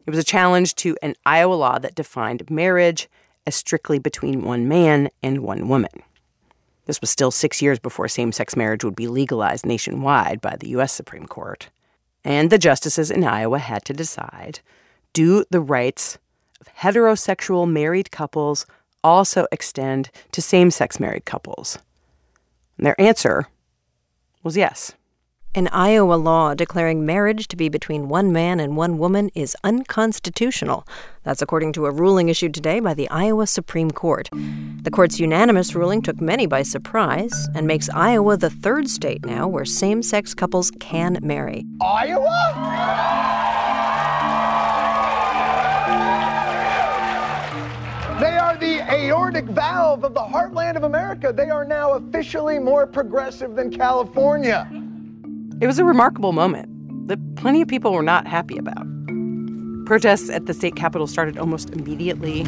It 0.06 0.10
was 0.10 0.20
a 0.20 0.24
challenge 0.24 0.76
to 0.76 0.96
an 1.02 1.16
Iowa 1.26 1.56
law 1.56 1.80
that 1.80 1.96
defined 1.96 2.50
marriage 2.50 3.10
as 3.46 3.56
strictly 3.56 4.00
between 4.00 4.44
one 4.44 4.70
man 4.70 5.10
and 5.22 5.40
one 5.40 5.68
woman. 5.68 6.02
This 6.86 7.02
was 7.02 7.10
still 7.10 7.32
six 7.32 7.62
years 7.62 7.78
before 7.78 8.08
same 8.08 8.32
sex 8.32 8.56
marriage 8.56 8.86
would 8.86 8.96
be 8.96 9.08
legalized 9.08 9.66
nationwide 9.66 10.40
by 10.40 10.56
the 10.56 10.70
U.S. 10.70 10.94
Supreme 10.94 11.26
Court. 11.26 11.70
And 12.24 12.50
the 12.50 12.58
justices 12.58 13.12
in 13.12 13.26
Iowa 13.26 13.60
had 13.60 13.84
to 13.86 13.94
decide 13.94 14.62
do 15.12 15.44
the 15.50 15.60
rights 15.60 16.18
heterosexual 16.79 17.70
married 17.70 18.12
couples 18.12 18.65
also 19.03 19.48
extend 19.51 20.10
to 20.32 20.41
same 20.41 20.72
sex 20.72 21.00
married 21.00 21.25
couples? 21.25 21.77
And 22.77 22.86
their 22.86 23.00
answer 23.00 23.48
was 24.43 24.58
yes. 24.58 24.93
An 25.55 25.67
Iowa 25.67 26.15
law 26.15 26.55
declaring 26.55 27.05
marriage 27.05 27.48
to 27.50 27.55
be 27.55 27.70
between 27.70 28.10
one 28.10 28.32
man 28.32 28.60
and 28.60 28.75
one 28.75 28.98
woman 28.98 29.29
is 29.36 29.55
unconstitutional. 29.63 30.88
That's 31.22 31.43
according 31.43 31.74
to 31.74 31.86
a 31.86 31.91
ruling 31.91 32.29
issued 32.29 32.55
today 32.55 32.79
by 32.79 32.96
the 32.96 33.08
Iowa 33.10 33.46
Supreme 33.46 33.91
Court. 33.91 34.29
The 34.82 34.89
court's 34.89 35.20
unanimous 35.20 35.75
ruling 35.75 36.01
took 36.01 36.20
many 36.20 36.48
by 36.48 36.63
surprise 36.63 37.50
and 37.53 37.67
makes 37.67 37.88
Iowa 37.89 38.36
the 38.36 38.50
third 38.50 38.89
state 38.89 39.27
now 39.27 39.48
where 39.48 39.63
same 39.63 40.01
sex 40.01 40.34
couples 40.34 40.72
can 40.79 41.20
marry. 41.22 41.65
Iowa? 41.82 43.43
Aortic 49.34 49.56
valve 49.56 50.04
of 50.04 50.13
the 50.13 50.20
heartland 50.20 50.75
of 50.75 50.84
America. 50.84 51.34
They 51.36 51.50
are 51.50 51.66
now 51.66 51.94
officially 51.94 52.60
more 52.60 52.86
progressive 52.86 53.56
than 53.56 53.72
California. 53.72 54.70
It 55.60 55.66
was 55.66 55.80
a 55.80 55.86
remarkable 55.86 56.34
moment 56.34 56.70
that 57.08 57.18
plenty 57.36 57.60
of 57.60 57.68
people 57.68 57.94
were 57.94 58.04
not 58.04 58.28
happy 58.28 58.60
about. 58.60 58.86
Protests 59.88 60.30
at 60.30 60.46
the 60.46 60.54
state 60.54 60.75
capitol 60.75 61.08
started 61.08 61.40
almost 61.40 61.72
immediately. 61.72 62.42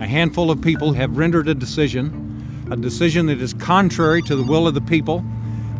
A 0.00 0.06
handful 0.06 0.50
of 0.50 0.60
people 0.60 0.92
have 0.94 1.16
rendered 1.16 1.46
a 1.46 1.54
decision, 1.54 2.66
a 2.68 2.76
decision 2.76 3.26
that 3.26 3.40
is 3.40 3.54
contrary 3.54 4.20
to 4.22 4.34
the 4.34 4.42
will 4.42 4.66
of 4.66 4.74
the 4.74 4.80
people. 4.80 5.24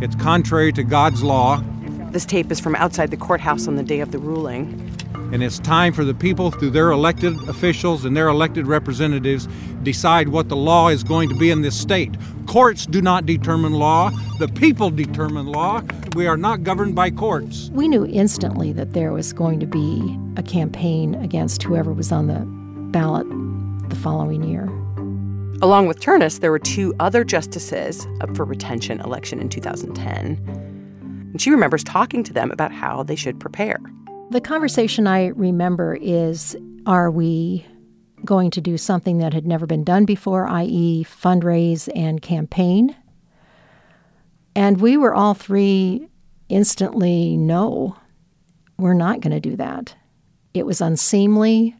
It's 0.00 0.14
contrary 0.14 0.73
to 0.75 0.84
God's 0.84 1.25
law. 1.25 1.64
This 2.12 2.25
tape 2.25 2.52
is 2.52 2.61
from 2.61 2.76
outside 2.76 3.11
the 3.11 3.16
courthouse 3.16 3.66
on 3.66 3.75
the 3.75 3.82
day 3.82 3.99
of 3.99 4.12
the 4.12 4.18
ruling. 4.18 4.83
And 5.33 5.43
it's 5.43 5.59
time 5.59 5.93
for 5.93 6.04
the 6.04 6.14
people, 6.14 6.50
through 6.50 6.71
their 6.71 6.90
elected 6.90 7.37
officials 7.49 8.04
and 8.04 8.16
their 8.16 8.28
elected 8.28 8.66
representatives, 8.66 9.49
decide 9.83 10.28
what 10.28 10.49
the 10.49 10.57
law 10.57 10.88
is 10.88 11.02
going 11.02 11.28
to 11.28 11.35
be 11.35 11.50
in 11.50 11.62
this 11.62 11.78
state. 11.78 12.14
Courts 12.47 12.87
do 12.87 13.00
not 13.00 13.26
determine 13.26 13.73
law, 13.73 14.11
the 14.38 14.49
people 14.49 14.90
determine 14.90 15.47
law. 15.47 15.83
We 16.14 16.26
are 16.26 16.37
not 16.37 16.62
governed 16.62 16.95
by 16.95 17.11
courts. 17.11 17.71
We 17.73 17.88
knew 17.88 18.07
instantly 18.07 18.73
that 18.75 18.93
there 18.93 19.12
was 19.12 19.33
going 19.33 19.61
to 19.61 19.66
be 19.66 20.19
a 20.37 20.43
campaign 20.43 21.14
against 21.16 21.62
whoever 21.62 21.93
was 21.93 22.12
on 22.12 22.26
the 22.28 22.45
ballot 22.93 23.26
the 23.88 23.97
following 23.97 24.45
year. 24.45 24.64
Along 25.62 25.87
with 25.87 26.00
Ternus, 26.00 26.40
there 26.40 26.50
were 26.50 26.59
two 26.59 26.95
other 27.00 27.25
justices 27.25 28.07
up 28.21 28.37
for 28.37 28.45
retention 28.45 29.00
election 29.00 29.40
in 29.40 29.49
2010. 29.49 30.37
And 31.33 31.40
she 31.40 31.50
remembers 31.50 31.83
talking 31.83 32.23
to 32.25 32.33
them 32.33 32.50
about 32.50 32.71
how 32.71 33.02
they 33.02 33.16
should 33.16 33.40
prepare. 33.40 33.81
The 34.31 34.40
conversation 34.40 35.07
I 35.07 35.26
remember 35.28 35.97
is 36.00 36.57
are 36.87 37.11
we 37.11 37.64
going 38.25 38.50
to 38.52 38.61
do 38.61 38.76
something 38.76 39.19
that 39.19 39.35
had 39.35 39.47
never 39.47 39.66
been 39.66 39.85
done 39.85 40.07
before, 40.07 40.49
i.e., 40.49 41.04
fundraise 41.04 41.88
and 41.95 42.21
campaign? 42.21 42.97
And 44.57 44.81
we 44.81 44.97
were 44.97 45.14
all 45.14 45.35
three 45.35 46.09
instantly 46.49 47.37
no, 47.37 47.97
we're 48.78 48.95
not 48.95 49.21
going 49.21 49.33
to 49.33 49.40
do 49.40 49.57
that. 49.57 49.95
It 50.52 50.66
was 50.66 50.81
unseemly. 50.81 51.76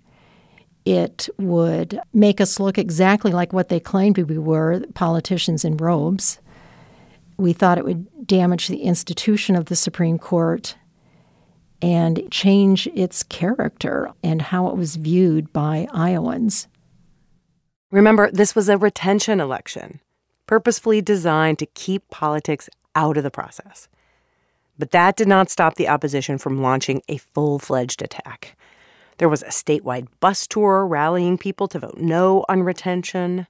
It 0.85 1.29
would 1.39 1.99
make 2.13 2.41
us 2.41 2.61
look 2.61 2.77
exactly 2.77 3.33
like 3.33 3.53
what 3.53 3.69
they 3.69 3.81
claimed 3.81 4.19
we 4.19 4.39
were 4.39 4.85
politicians 4.95 5.65
in 5.65 5.77
robes. 5.79 6.39
We 7.37 7.53
thought 7.53 7.79
it 7.79 7.85
would 7.85 8.27
damage 8.27 8.69
the 8.69 8.83
institution 8.83 9.57
of 9.57 9.67
the 9.67 9.77
Supreme 9.77 10.19
Court 10.19 10.77
and 11.83 12.23
change 12.31 12.87
its 12.88 13.23
character 13.23 14.11
and 14.23 14.43
how 14.43 14.69
it 14.69 14.76
was 14.76 14.97
viewed 14.97 15.52
by 15.52 15.87
Iowans. 15.93 16.69
Remember, 17.90 18.31
this 18.31 18.54
was 18.54 18.69
a 18.69 18.78
retention 18.78 19.40
election, 19.40 20.00
purposefully 20.47 21.00
designed 21.00 21.59
to 21.59 21.66
keep 21.66 22.09
politics 22.11 22.69
out 22.95 23.16
of 23.16 23.23
the 23.23 23.31
process. 23.31 23.88
But 24.78 24.90
that 24.90 25.16
did 25.16 25.28
not 25.28 25.50
stop 25.50 25.76
the 25.76 25.88
opposition 25.88 26.38
from 26.38 26.61
launching 26.61 27.02
a 27.09 27.19
full 27.19 27.59
fledged 27.59 28.02
attack. 28.02 28.57
There 29.19 29.28
was 29.28 29.43
a 29.43 29.47
statewide 29.47 30.09
bus 30.19 30.47
tour 30.47 30.85
rallying 30.87 31.38
people 31.38 31.69
to 31.69 31.78
vote 31.78 31.99
no 31.99 32.45
on 32.49 32.64
retention. 32.64 33.47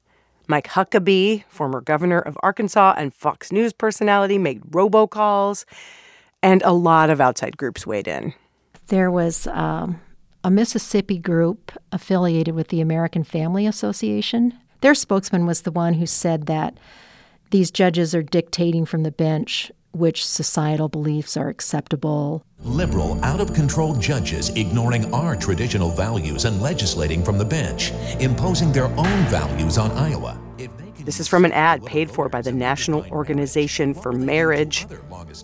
Mike 0.47 0.69
Huckabee, 0.69 1.45
former 1.49 1.81
governor 1.81 2.19
of 2.19 2.37
Arkansas 2.43 2.95
and 2.99 3.15
Fox 3.15 3.51
News 3.51 3.73
personality, 3.73 4.37
made 4.37 4.61
robocalls 4.65 5.65
and 6.45 6.63
a 6.63 6.73
lot 6.73 7.09
of 7.09 7.23
outside 7.23 7.57
groups 7.57 7.87
weighed 7.87 8.07
in. 8.07 8.35
There 8.89 9.11
was 9.11 9.47
um, 9.47 9.99
a 10.45 10.51
Mississippi 10.51 11.19
group 11.19 11.73
affiliated 11.91 12.55
with 12.55 12.69
the 12.69 12.83
American 12.83 13.25
Family 13.25 13.67
Association. 13.67 14.53
Their 14.83 14.95
spokesman 14.95 15.47
was 15.47 15.63
the 15.63 15.73
one 15.73 15.95
who 15.95 16.05
said 16.05 16.45
that 16.47 16.77
these 17.51 17.71
judges 17.71 18.15
are 18.15 18.23
dictating 18.23 18.85
from 18.85 19.05
the 19.05 19.11
bench 19.11 19.73
which 19.93 20.27
societal 20.27 20.89
beliefs 20.91 21.37
are 21.37 21.49
acceptable. 21.49 22.45
Liberal, 22.59 23.25
out 23.25 23.41
of 23.41 23.55
control 23.55 23.95
judges 23.95 24.51
ignoring 24.51 25.15
our 25.15 25.37
traditional 25.37 25.91
values 25.91 26.45
and 26.45 26.61
legislating 26.61 27.25
from 27.25 27.39
the 27.39 27.45
bench, 27.45 27.93
imposing 28.21 28.71
their 28.71 28.89
own 28.89 29.25
values 29.29 29.79
on 29.79 29.93
Iowa. 29.93 30.44
This 31.05 31.21
is 31.21 31.29
from 31.29 31.45
an 31.45 31.53
ad 31.53 31.85
paid 31.85 32.11
for 32.11 32.31
by 32.31 32.41
the 32.41 32.53
National 32.53 33.05
Organization 33.11 33.93
for 33.93 34.11
Marriage. 34.13 34.87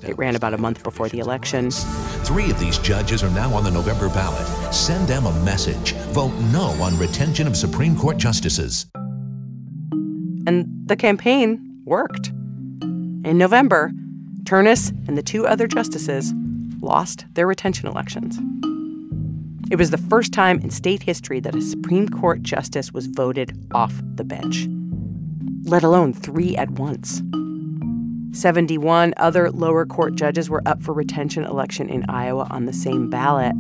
It 0.03 0.17
ran 0.17 0.35
about 0.35 0.55
a 0.55 0.59
month 0.59 0.83
before 0.83 1.11
the 1.11 1.19
election. 1.19 1.71
Three 1.71 2.51
of 2.51 2.59
these 2.59 2.79
judges 2.79 3.23
are 3.23 3.31
now 3.31 3.53
on 3.53 3.65
the 3.65 3.71
November 3.71 4.09
ballot. 4.09 4.47
Send 4.73 5.07
them 5.07 5.27
a 5.27 5.45
message. 5.45 5.93
Vote 6.13 6.33
no 6.51 6.71
on 6.81 6.99
retention 6.99 7.47
of 7.47 7.57
Supreme 7.57 7.95
Court 7.95 8.17
justices. 8.17 8.87
And 10.47 10.67
the 10.87 10.97
campaign 10.97 11.83
worked. 11.85 12.29
In 12.29 13.37
November, 13.37 13.93
Ternus 14.45 14.91
and 15.07 15.19
the 15.19 15.23
two 15.23 15.47
other 15.47 15.67
justices 15.67 16.33
lost 16.81 17.27
their 17.35 17.47
retention 17.47 17.87
elections. 17.87 18.39
It 19.71 19.77
was 19.77 19.91
the 19.91 19.99
first 19.99 20.33
time 20.33 20.59
in 20.61 20.71
state 20.71 21.03
history 21.03 21.39
that 21.41 21.55
a 21.55 21.61
Supreme 21.61 22.09
Court 22.09 22.43
justice 22.43 22.93
was 22.93 23.07
voted 23.07 23.57
off 23.73 23.93
the 24.15 24.25
bench, 24.25 24.67
let 25.65 25.83
alone 25.83 26.13
three 26.13 26.57
at 26.57 26.71
once. 26.71 27.23
71 28.33 29.15
other 29.17 29.51
lower 29.51 29.85
court 29.85 30.15
judges 30.15 30.49
were 30.49 30.63
up 30.67 30.83
for 30.83 30.95
retention 30.95 31.45
election 31.45 31.89
in 31.89 32.05
Iowa 32.09 32.47
on 32.51 32.67
the 32.67 32.73
same 32.73 33.11
ballot. 33.11 33.55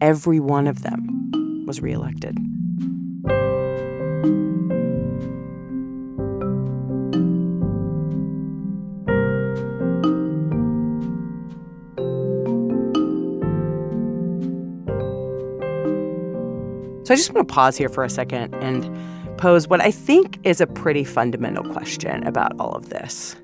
Every 0.00 0.40
one 0.40 0.66
of 0.66 0.82
them 0.82 1.64
was 1.66 1.80
reelected. 1.80 2.36
So 17.10 17.14
I 17.14 17.16
just 17.16 17.34
want 17.34 17.48
to 17.48 17.52
pause 17.52 17.76
here 17.76 17.88
for 17.88 18.04
a 18.04 18.08
second 18.08 18.54
and 18.54 18.84
pose 19.40 19.66
what 19.66 19.80
I 19.80 19.90
think 19.90 20.38
is 20.44 20.60
a 20.60 20.66
pretty 20.66 21.02
fundamental 21.02 21.64
question 21.64 22.26
about 22.26 22.52
all 22.60 22.72
of 22.72 22.90
this. 22.90 23.34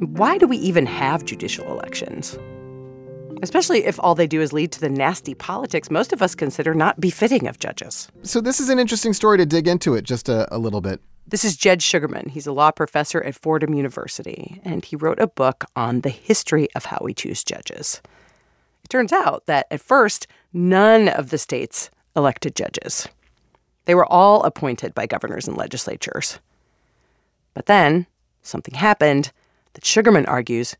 Why 0.00 0.36
do 0.36 0.46
we 0.46 0.58
even 0.58 0.84
have 0.86 1.24
judicial 1.24 1.66
elections? 1.66 2.38
Especially 3.42 3.84
if 3.86 3.98
all 4.00 4.14
they 4.14 4.26
do 4.26 4.40
is 4.40 4.52
lead 4.52 4.70
to 4.72 4.80
the 4.80 4.88
nasty 4.88 5.34
politics 5.34 5.90
most 5.90 6.12
of 6.12 6.22
us 6.22 6.34
consider 6.34 6.74
not 6.74 7.00
befitting 7.00 7.48
of 7.48 7.58
judges. 7.58 8.08
So, 8.22 8.40
this 8.40 8.60
is 8.60 8.68
an 8.68 8.78
interesting 8.78 9.12
story 9.12 9.38
to 9.38 9.46
dig 9.46 9.66
into 9.66 9.94
it 9.94 10.04
just 10.04 10.28
a, 10.28 10.52
a 10.54 10.58
little 10.58 10.80
bit. 10.80 11.00
This 11.26 11.44
is 11.44 11.56
Jed 11.56 11.80
Shugerman. 11.80 12.30
He's 12.30 12.46
a 12.46 12.52
law 12.52 12.70
professor 12.70 13.22
at 13.22 13.34
Fordham 13.34 13.72
University, 13.72 14.60
and 14.62 14.84
he 14.84 14.94
wrote 14.94 15.18
a 15.18 15.26
book 15.26 15.64
on 15.74 16.02
the 16.02 16.10
history 16.10 16.68
of 16.74 16.84
how 16.84 17.00
we 17.02 17.14
choose 17.14 17.42
judges. 17.42 18.02
It 18.84 18.90
turns 18.90 19.12
out 19.12 19.46
that 19.46 19.66
at 19.70 19.80
first, 19.80 20.26
none 20.52 21.08
of 21.08 21.30
the 21.30 21.38
states 21.38 21.90
elected 22.14 22.54
judges. 22.54 23.08
They 23.84 23.94
were 23.94 24.10
all 24.10 24.42
appointed 24.42 24.94
by 24.94 25.06
governors 25.06 25.46
and 25.46 25.56
legislatures. 25.56 26.38
But 27.52 27.66
then 27.66 28.06
something 28.42 28.74
happened 28.74 29.32
that 29.74 29.84
Shugerman 29.84 30.28
argues 30.28 30.76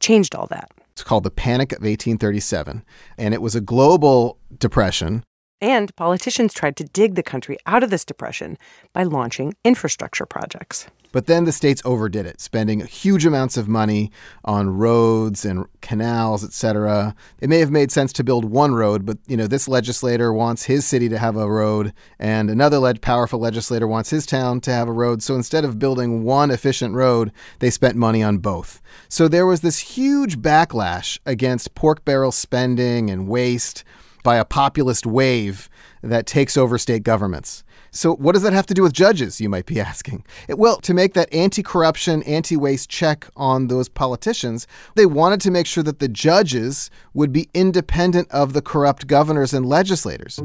changed 0.00 0.34
all 0.34 0.46
that. 0.48 0.70
It's 0.92 1.02
called 1.02 1.24
the 1.24 1.30
Panic 1.30 1.72
of 1.72 1.80
1837, 1.80 2.84
and 3.18 3.34
it 3.34 3.42
was 3.42 3.54
a 3.54 3.60
global 3.60 4.38
depression. 4.58 5.24
And 5.66 5.94
politicians 5.96 6.54
tried 6.54 6.76
to 6.76 6.84
dig 6.84 7.16
the 7.16 7.24
country 7.24 7.58
out 7.66 7.82
of 7.82 7.90
this 7.90 8.04
depression 8.04 8.56
by 8.92 9.02
launching 9.02 9.56
infrastructure 9.64 10.24
projects. 10.24 10.86
But 11.10 11.26
then 11.26 11.44
the 11.44 11.50
states 11.50 11.82
overdid 11.84 12.24
it, 12.24 12.40
spending 12.40 12.86
huge 12.86 13.26
amounts 13.26 13.56
of 13.56 13.66
money 13.66 14.12
on 14.44 14.70
roads 14.70 15.44
and 15.44 15.66
canals, 15.80 16.44
etc. 16.44 17.16
It 17.40 17.48
may 17.48 17.58
have 17.58 17.72
made 17.72 17.90
sense 17.90 18.12
to 18.12 18.22
build 18.22 18.44
one 18.44 18.76
road, 18.76 19.04
but 19.04 19.18
you 19.26 19.36
know, 19.36 19.48
this 19.48 19.66
legislator 19.66 20.32
wants 20.32 20.66
his 20.66 20.86
city 20.86 21.08
to 21.08 21.18
have 21.18 21.36
a 21.36 21.50
road 21.50 21.92
and 22.20 22.48
another 22.48 22.94
powerful 23.00 23.40
legislator 23.40 23.88
wants 23.88 24.10
his 24.10 24.24
town 24.24 24.60
to 24.60 24.72
have 24.72 24.86
a 24.86 24.92
road. 24.92 25.20
So 25.20 25.34
instead 25.34 25.64
of 25.64 25.80
building 25.80 26.22
one 26.22 26.52
efficient 26.52 26.94
road, 26.94 27.32
they 27.58 27.70
spent 27.70 27.96
money 27.96 28.22
on 28.22 28.38
both. 28.38 28.80
So 29.08 29.26
there 29.26 29.46
was 29.46 29.62
this 29.62 29.80
huge 29.80 30.38
backlash 30.38 31.18
against 31.26 31.74
pork 31.74 32.04
barrel 32.04 32.30
spending 32.30 33.10
and 33.10 33.26
waste 33.26 33.82
by 34.26 34.38
a 34.38 34.44
populist 34.44 35.06
wave 35.06 35.70
that 36.02 36.26
takes 36.26 36.56
over 36.56 36.78
state 36.78 37.04
governments. 37.04 37.62
So, 37.92 38.16
what 38.16 38.32
does 38.32 38.42
that 38.42 38.52
have 38.52 38.66
to 38.66 38.74
do 38.74 38.82
with 38.82 38.92
judges, 38.92 39.40
you 39.40 39.48
might 39.48 39.66
be 39.66 39.80
asking? 39.92 40.24
It, 40.48 40.58
well, 40.58 40.78
to 40.78 40.92
make 40.92 41.14
that 41.14 41.32
anti 41.32 41.62
corruption, 41.62 42.24
anti 42.24 42.56
waste 42.56 42.90
check 42.90 43.28
on 43.36 43.68
those 43.68 43.88
politicians, 43.88 44.66
they 44.96 45.06
wanted 45.06 45.40
to 45.42 45.52
make 45.52 45.66
sure 45.68 45.84
that 45.84 46.00
the 46.00 46.08
judges 46.08 46.90
would 47.14 47.30
be 47.32 47.48
independent 47.54 48.28
of 48.32 48.52
the 48.52 48.60
corrupt 48.60 49.06
governors 49.06 49.54
and 49.54 49.64
legislators. 49.64 50.40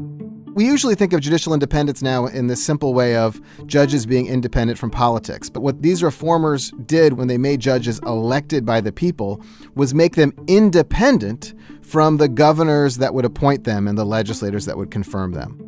We 0.54 0.64
usually 0.64 0.94
think 0.94 1.12
of 1.12 1.20
judicial 1.20 1.52
independence 1.52 2.02
now 2.02 2.26
in 2.26 2.46
this 2.46 2.64
simple 2.64 2.94
way 2.94 3.16
of 3.16 3.40
judges 3.66 4.06
being 4.06 4.28
independent 4.28 4.78
from 4.78 4.90
politics. 4.90 5.50
But 5.50 5.62
what 5.62 5.82
these 5.82 6.04
reformers 6.04 6.70
did 6.86 7.14
when 7.14 7.26
they 7.26 7.38
made 7.38 7.58
judges 7.58 7.98
elected 8.06 8.64
by 8.64 8.80
the 8.80 8.92
people 8.92 9.42
was 9.74 9.92
make 9.92 10.14
them 10.14 10.32
independent 10.46 11.54
from 11.92 12.16
the 12.16 12.26
governors 12.26 12.96
that 12.96 13.12
would 13.12 13.26
appoint 13.26 13.64
them 13.64 13.86
and 13.86 13.98
the 13.98 14.04
legislators 14.06 14.64
that 14.64 14.78
would 14.78 14.90
confirm 14.90 15.32
them. 15.32 15.58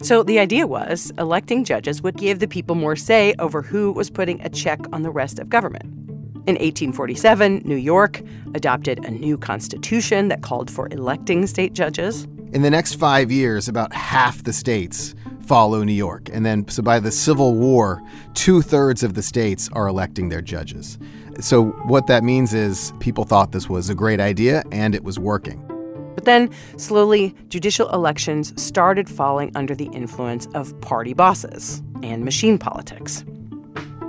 So 0.00 0.22
the 0.22 0.38
idea 0.38 0.64
was 0.64 1.12
electing 1.18 1.64
judges 1.64 2.00
would 2.02 2.16
give 2.16 2.38
the 2.38 2.46
people 2.46 2.76
more 2.76 2.94
say 2.94 3.34
over 3.40 3.62
who 3.62 3.90
was 3.90 4.08
putting 4.08 4.40
a 4.42 4.48
check 4.48 4.78
on 4.92 5.02
the 5.02 5.10
rest 5.10 5.40
of 5.40 5.48
government. 5.48 5.86
In 6.46 6.54
1847, 6.54 7.62
New 7.64 7.74
York 7.74 8.22
adopted 8.54 9.04
a 9.04 9.10
new 9.10 9.36
constitution 9.36 10.28
that 10.28 10.40
called 10.40 10.70
for 10.70 10.86
electing 10.92 11.48
state 11.48 11.72
judges. 11.72 12.28
In 12.52 12.62
the 12.62 12.70
next 12.70 12.94
five 12.94 13.32
years, 13.32 13.66
about 13.66 13.92
half 13.92 14.44
the 14.44 14.52
states 14.52 15.16
follow 15.40 15.82
New 15.82 15.92
York. 15.92 16.28
And 16.32 16.46
then, 16.46 16.68
so 16.68 16.84
by 16.84 17.00
the 17.00 17.10
Civil 17.10 17.56
War, 17.56 18.00
two 18.34 18.62
thirds 18.62 19.02
of 19.02 19.14
the 19.14 19.22
states 19.22 19.68
are 19.72 19.88
electing 19.88 20.28
their 20.28 20.42
judges. 20.42 20.96
So, 21.40 21.70
what 21.86 22.06
that 22.06 22.22
means 22.22 22.54
is 22.54 22.92
people 23.00 23.24
thought 23.24 23.50
this 23.50 23.68
was 23.68 23.90
a 23.90 23.96
great 23.96 24.20
idea 24.20 24.62
and 24.70 24.94
it 24.94 25.02
was 25.02 25.18
working. 25.18 25.71
But 26.14 26.24
then, 26.24 26.50
slowly, 26.76 27.34
judicial 27.48 27.88
elections 27.90 28.60
started 28.62 29.08
falling 29.08 29.50
under 29.54 29.74
the 29.74 29.86
influence 29.86 30.46
of 30.54 30.78
party 30.80 31.14
bosses 31.14 31.82
and 32.02 32.24
machine 32.24 32.58
politics. 32.58 33.24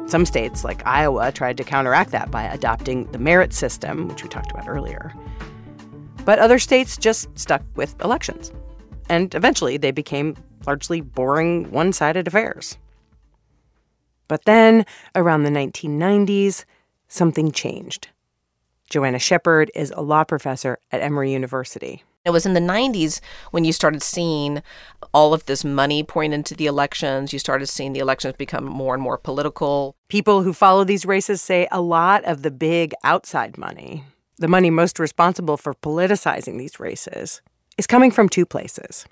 Some 0.06 0.26
states, 0.26 0.64
like 0.64 0.86
Iowa, 0.86 1.32
tried 1.32 1.58
to 1.58 1.64
counteract 1.64 2.12
that 2.12 2.30
by 2.30 2.44
adopting 2.44 3.10
the 3.12 3.18
merit 3.18 3.54
system, 3.54 4.08
which 4.08 4.24
we 4.24 4.30
talked 4.30 4.52
about 4.52 4.68
earlier. 4.68 5.14
But 6.26 6.40
other 6.40 6.60
states 6.60 6.98
just 6.98 7.28
stuck 7.38 7.64
with 7.76 8.00
elections. 8.02 8.52
And 9.10 9.34
eventually, 9.34 9.78
they 9.78 9.92
became 9.92 10.36
largely 10.66 11.02
boring, 11.02 11.72
one 11.72 11.94
sided 11.94 12.28
affairs. 12.28 12.78
But 14.28 14.46
then, 14.46 14.86
around 15.16 15.44
the 15.44 15.50
1990s, 15.50 16.66
something 17.08 17.52
changed. 17.52 18.10
Joanna 18.94 19.18
Shepherd 19.18 19.72
is 19.74 19.92
a 19.96 20.04
law 20.04 20.24
professor 20.24 20.78
at 20.92 21.02
Emory 21.02 21.34
University. 21.34 22.04
It 22.26 22.30
was 22.30 22.46
in 22.46 22.54
the 22.54 22.60
90s 22.60 23.22
when 23.50 23.66
you 23.66 23.74
started 23.74 24.04
seeing 24.04 24.62
all 25.16 25.34
of 25.34 25.48
this 25.48 25.66
money 25.66 26.04
pouring 26.04 26.32
into 26.32 26.54
the 26.54 26.68
elections. 26.68 27.34
You 27.34 27.40
started 27.40 27.66
seeing 27.66 27.94
the 27.94 28.00
elections 28.02 28.36
become 28.38 28.66
more 28.66 28.94
and 28.94 29.02
more 29.02 29.18
political. 29.18 29.96
People 30.10 30.44
who 30.44 30.54
follow 30.54 30.84
these 30.84 31.08
races 31.08 31.42
say 31.42 31.68
a 31.72 31.82
lot 31.82 32.24
of 32.26 32.44
the 32.44 32.52
big 32.52 32.94
outside 33.04 33.58
money, 33.58 34.04
the 34.38 34.48
money 34.48 34.70
most 34.70 35.00
responsible 35.00 35.58
for 35.58 35.74
politicizing 35.74 36.60
these 36.60 36.80
races, 36.80 37.42
is 37.80 37.88
coming 37.88 38.12
from 38.12 38.30
two 38.30 38.46
places. 38.46 39.08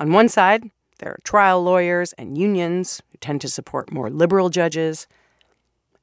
On 0.00 0.12
one 0.12 0.28
side, 0.28 0.68
there 0.98 1.12
are 1.12 1.20
trial 1.22 1.62
lawyers 1.62 2.12
and 2.14 2.36
unions 2.36 3.00
who 3.12 3.18
tend 3.18 3.40
to 3.42 3.48
support 3.48 3.92
more 3.92 4.10
liberal 4.10 4.50
judges. 4.50 5.06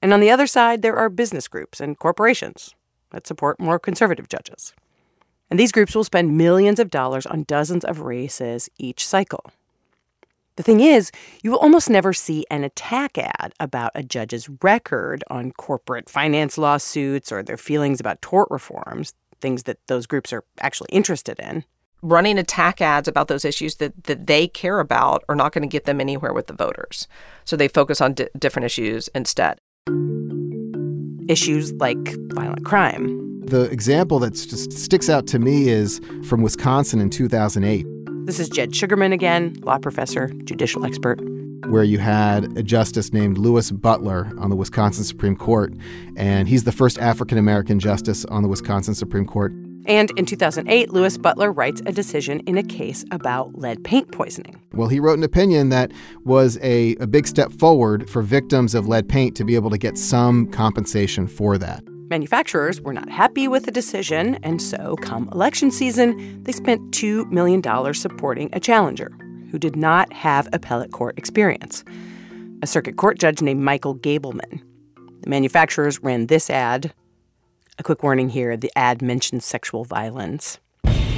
And 0.02 0.14
on 0.14 0.22
the 0.22 0.32
other 0.32 0.48
side, 0.48 0.82
there 0.82 0.96
are 0.96 1.10
business 1.10 1.50
groups 1.50 1.82
and 1.82 2.00
corporations 2.00 2.74
that 3.14 3.26
support 3.26 3.60
more 3.60 3.80
conservative 3.80 4.28
judges. 4.28 4.74
And 5.50 5.60
these 5.60 5.72
groups 5.72 5.96
will 5.96 6.04
spend 6.04 6.38
millions 6.38 6.80
of 6.80 6.90
dollars 6.90 7.26
on 7.26 7.44
dozens 7.44 7.86
of 7.86 8.02
races 8.02 8.70
each 8.78 9.08
cycle. 9.08 9.52
The 10.56 10.64
thing 10.64 10.82
is, 10.82 11.12
you 11.42 11.52
will 11.52 11.60
almost 11.60 11.90
never 11.90 12.14
see 12.14 12.46
an 12.52 12.64
attack 12.64 13.18
ad 13.18 13.54
about 13.60 13.92
a 13.96 14.04
judge's 14.04 14.50
record 14.62 15.24
on 15.30 15.52
corporate 15.52 16.10
finance 16.10 16.58
lawsuits 16.58 17.32
or 17.32 17.42
their 17.42 17.58
feelings 17.58 18.00
about 18.00 18.22
tort 18.22 18.50
reforms, 18.52 19.14
things 19.42 19.64
that 19.64 19.80
those 19.88 20.06
groups 20.06 20.32
are 20.32 20.44
actually 20.60 20.90
interested 20.92 21.40
in. 21.40 21.64
Running 22.04 22.38
attack 22.38 22.82
ads 22.82 23.08
about 23.08 23.30
those 23.30 23.46
issues 23.46 23.76
that, 23.78 24.04
that 24.04 24.28
they 24.28 24.48
care 24.48 24.80
about 24.80 25.24
are 25.30 25.36
not 25.36 25.54
going 25.54 25.62
to 25.64 25.72
get 25.72 25.86
them 25.86 26.02
anywhere 26.02 26.34
with 26.34 26.48
the 26.48 26.54
voters. 26.54 27.08
So 27.46 27.56
they 27.56 27.68
focus 27.68 28.02
on 28.02 28.14
di- 28.14 28.28
different 28.38 28.66
issues 28.66 29.08
instead 29.16 29.60
issues 31.28 31.74
like 31.74 31.98
violent 32.34 32.66
crime. 32.66 33.42
The 33.46 33.64
example 33.72 34.20
that 34.20 34.34
just 34.34 34.72
sticks 34.72 35.10
out 35.10 35.28
to 35.28 35.40
me 35.40 35.70
is 35.70 36.00
from 36.28 36.42
Wisconsin 36.42 37.00
in 37.00 37.10
2008. 37.10 37.86
This 38.26 38.40
is 38.40 38.48
Jed 38.48 38.72
Shugerman 38.72 39.14
again, 39.14 39.56
law 39.64 39.78
professor, 39.78 40.30
judicial 40.46 40.86
expert. 40.86 41.20
Where 41.68 41.84
you 41.84 41.98
had 41.98 42.58
a 42.58 42.64
justice 42.64 43.14
named 43.14 43.38
Louis 43.38 43.72
Butler 43.72 44.32
on 44.38 44.50
the 44.50 44.56
Wisconsin 44.56 45.04
Supreme 45.04 45.36
Court, 45.36 45.74
and 46.16 46.48
he's 46.48 46.64
the 46.64 46.72
first 46.72 46.98
African 47.00 47.38
American 47.38 47.80
justice 47.80 48.26
on 48.26 48.44
the 48.44 48.50
Wisconsin 48.50 48.96
Supreme 48.96 49.26
Court. 49.26 49.54
And 49.86 50.12
in 50.18 50.26
2008, 50.26 50.92
Louis 50.92 51.18
Butler 51.18 51.52
writes 51.52 51.82
a 51.86 51.92
decision 51.92 52.40
in 52.42 52.58
a 52.58 52.64
case 52.64 53.04
about 53.12 53.56
lead 53.56 53.84
paint 53.84 54.12
poisoning. 54.12 54.62
Well, 54.74 54.88
he 54.88 55.00
wrote 55.00 55.18
an 55.18 55.24
opinion 55.24 55.70
that 55.70 55.92
was 56.24 56.58
a, 56.62 56.96
a 56.98 57.08
big 57.08 57.28
step 57.28 57.52
forward 57.52 58.10
for 58.10 58.22
victims 58.22 58.76
of 58.76 58.88
lead 58.88 59.10
paint 59.10 59.36
to 59.38 59.44
be 59.44 59.56
able 59.56 59.70
to 59.70 59.78
get 59.78 59.98
some 59.98 60.48
compensation 60.52 61.28
for 61.28 61.58
that. 61.58 61.84
Manufacturers 62.10 62.80
were 62.82 62.94
not 62.94 63.10
happy 63.10 63.48
with 63.48 63.66
the 63.66 63.72
decision, 63.72 64.36
and 64.44 64.62
so, 64.62 64.96
come 64.98 65.30
election 65.32 65.72
season, 65.72 66.44
they 66.44 66.52
spent 66.52 66.92
$2 66.92 67.30
million 67.32 67.64
supporting 67.94 68.50
a 68.54 68.60
challenger 68.60 69.12
who 69.52 69.58
did 69.58 69.76
not 69.76 70.12
have 70.14 70.48
appellate 70.54 70.92
court 70.92 71.18
experience 71.18 71.84
a 72.64 72.68
circuit 72.68 72.96
court 72.96 73.20
judge 73.20 73.42
named 73.42 73.62
Michael 73.62 73.94
Gableman. 73.94 74.62
The 75.22 75.30
manufacturers 75.30 76.02
ran 76.02 76.28
this 76.28 76.50
ad 76.50 76.94
A 77.80 77.84
quick 77.84 78.04
warning 78.04 78.30
here 78.30 78.56
the 78.56 78.72
ad 78.76 79.02
mentions 79.02 79.46
sexual 79.46 79.84
violence. 79.84 80.60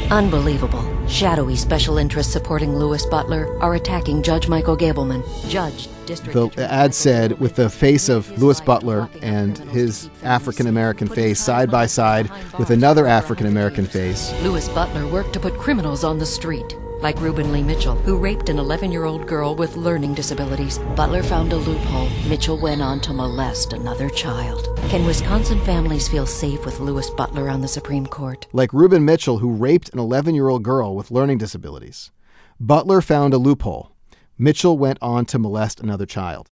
Unbelievable. 0.09 0.85
Shadowy 1.07 1.55
special 1.55 1.97
interests 1.97 2.31
supporting 2.31 2.77
Louis 2.77 3.05
Butler 3.07 3.61
are 3.61 3.75
attacking 3.75 4.23
Judge 4.23 4.47
Michael 4.47 4.77
Gableman. 4.77 5.23
Judge, 5.49 5.89
District. 6.05 6.55
The 6.55 6.71
ad 6.71 6.93
said, 6.93 7.39
with 7.39 7.55
the 7.55 7.69
face 7.69 8.07
of 8.07 8.29
Louis 8.41 8.61
Butler 8.61 9.09
and 9.21 9.57
his 9.57 10.09
African 10.23 10.67
American 10.67 11.07
face 11.07 11.41
side 11.41 11.71
by 11.71 11.87
side 11.87 12.29
with 12.57 12.69
another 12.69 13.07
African 13.07 13.47
American 13.47 13.85
face. 13.85 14.31
Louis 14.43 14.69
Butler 14.69 15.07
worked 15.07 15.33
to 15.33 15.39
put 15.39 15.57
criminals 15.57 16.03
on 16.03 16.19
the 16.19 16.25
street 16.25 16.77
like 17.05 17.21
Reuben 17.21 17.51
Lee 17.51 17.61
Mitchell, 17.61 17.93
who 17.93 18.17
raped 18.17 18.49
an 18.49 18.57
11 18.57 18.91
year 18.91 19.05
old 19.05 19.27
girl 19.27 19.53
with 19.53 19.77
learning 19.77 20.15
disabilities. 20.15 20.79
Butler 20.95 21.21
found 21.21 21.53
a 21.53 21.55
loophole. 21.55 22.09
Mitchell 22.27 22.57
went 22.57 22.81
on 22.81 22.99
to 23.01 23.13
molest 23.13 23.73
another 23.73 24.09
child. 24.09 24.75
Can 24.89 25.05
Wisconsin 25.05 25.61
families 25.61 26.07
feel 26.07 26.25
safe 26.25 26.65
with 26.65 26.79
Louis 26.79 27.07
Butler 27.11 27.47
on 27.47 27.61
the 27.61 27.67
Supreme 27.67 28.07
Court? 28.07 28.47
Like 28.53 28.73
Reuben 28.73 29.05
Mitchell, 29.05 29.37
who 29.37 29.51
raped 29.51 29.89
an 29.93 29.99
11 29.99 30.33
year 30.33 30.49
old 30.49 30.63
girl 30.63 30.95
with 30.95 31.11
learning 31.11 31.37
disabilities. 31.37 32.09
Butler 32.59 33.01
found 33.01 33.35
a 33.35 33.37
loophole. 33.37 33.91
Mitchell 34.39 34.75
went 34.75 34.97
on 34.99 35.27
to 35.27 35.37
molest 35.37 35.79
another 35.79 36.07
child. 36.07 36.49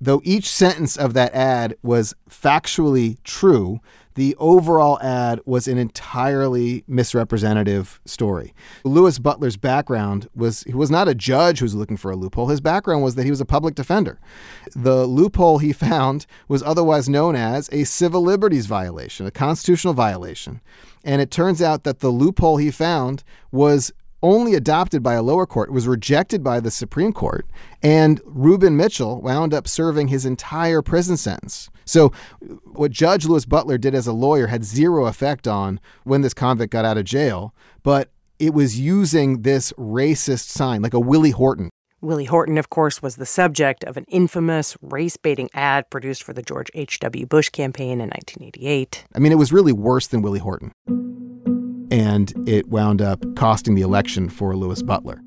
Though 0.00 0.22
each 0.22 0.48
sentence 0.48 0.96
of 0.96 1.14
that 1.14 1.34
ad 1.34 1.74
was 1.82 2.14
factually 2.30 3.18
true, 3.24 3.80
the 4.14 4.36
overall 4.38 5.00
ad 5.00 5.40
was 5.44 5.68
an 5.68 5.78
entirely 5.78 6.84
misrepresentative 6.86 8.00
story. 8.04 8.54
Louis 8.84 9.18
Butler's 9.18 9.56
background 9.56 10.28
was 10.34 10.62
he 10.64 10.74
was 10.74 10.90
not 10.90 11.08
a 11.08 11.14
judge 11.14 11.60
who 11.60 11.64
was 11.64 11.74
looking 11.74 11.96
for 11.96 12.10
a 12.10 12.16
loophole. 12.16 12.48
His 12.48 12.60
background 12.60 13.02
was 13.02 13.14
that 13.14 13.24
he 13.24 13.30
was 13.30 13.40
a 13.40 13.46
public 13.46 13.74
defender. 13.74 14.18
The 14.74 15.06
loophole 15.06 15.58
he 15.58 15.72
found 15.72 16.26
was 16.48 16.62
otherwise 16.62 17.08
known 17.08 17.36
as 17.36 17.68
a 17.72 17.84
civil 17.84 18.22
liberties 18.22 18.66
violation, 18.66 19.26
a 19.26 19.30
constitutional 19.30 19.94
violation. 19.94 20.60
And 21.04 21.22
it 21.22 21.30
turns 21.30 21.62
out 21.62 21.84
that 21.84 22.00
the 22.00 22.10
loophole 22.10 22.58
he 22.58 22.70
found 22.70 23.24
was 23.50 23.92
only 24.22 24.54
adopted 24.54 25.02
by 25.02 25.14
a 25.14 25.22
lower 25.22 25.46
court. 25.46 25.70
Was 25.70 25.86
rejected 25.86 26.42
by 26.42 26.60
the 26.60 26.70
Supreme 26.70 27.12
Court. 27.12 27.46
And 27.82 28.20
Reuben 28.24 28.76
Mitchell 28.76 29.20
wound 29.20 29.54
up 29.54 29.66
serving 29.66 30.08
his 30.08 30.26
entire 30.26 30.82
prison 30.82 31.16
sentence. 31.16 31.70
So, 31.84 32.12
what 32.64 32.90
Judge 32.90 33.26
Louis 33.26 33.44
Butler 33.44 33.78
did 33.78 33.94
as 33.94 34.06
a 34.06 34.12
lawyer 34.12 34.48
had 34.48 34.64
zero 34.64 35.06
effect 35.06 35.48
on 35.48 35.80
when 36.04 36.20
this 36.20 36.34
convict 36.34 36.72
got 36.72 36.84
out 36.84 36.98
of 36.98 37.04
jail, 37.04 37.54
but 37.82 38.10
it 38.38 38.54
was 38.54 38.78
using 38.78 39.42
this 39.42 39.72
racist 39.72 40.48
sign, 40.48 40.82
like 40.82 40.94
a 40.94 41.00
Willie 41.00 41.30
Horton. 41.30 41.70
Willie 42.00 42.24
Horton, 42.24 42.56
of 42.56 42.70
course, 42.70 43.02
was 43.02 43.16
the 43.16 43.26
subject 43.26 43.84
of 43.84 43.98
an 43.98 44.06
infamous 44.08 44.76
race 44.80 45.18
baiting 45.18 45.50
ad 45.52 45.90
produced 45.90 46.22
for 46.22 46.32
the 46.32 46.42
George 46.42 46.70
H.W. 46.72 47.26
Bush 47.26 47.50
campaign 47.50 48.00
in 48.00 48.08
1988. 48.08 49.04
I 49.14 49.18
mean, 49.18 49.32
it 49.32 49.34
was 49.34 49.52
really 49.52 49.72
worse 49.72 50.06
than 50.06 50.22
Willie 50.22 50.38
Horton 50.38 50.72
and 51.90 52.32
it 52.48 52.68
wound 52.68 53.02
up 53.02 53.24
costing 53.36 53.74
the 53.74 53.82
election 53.82 54.28
for 54.28 54.54
Louis 54.56 54.82
Butler. 54.82 55.22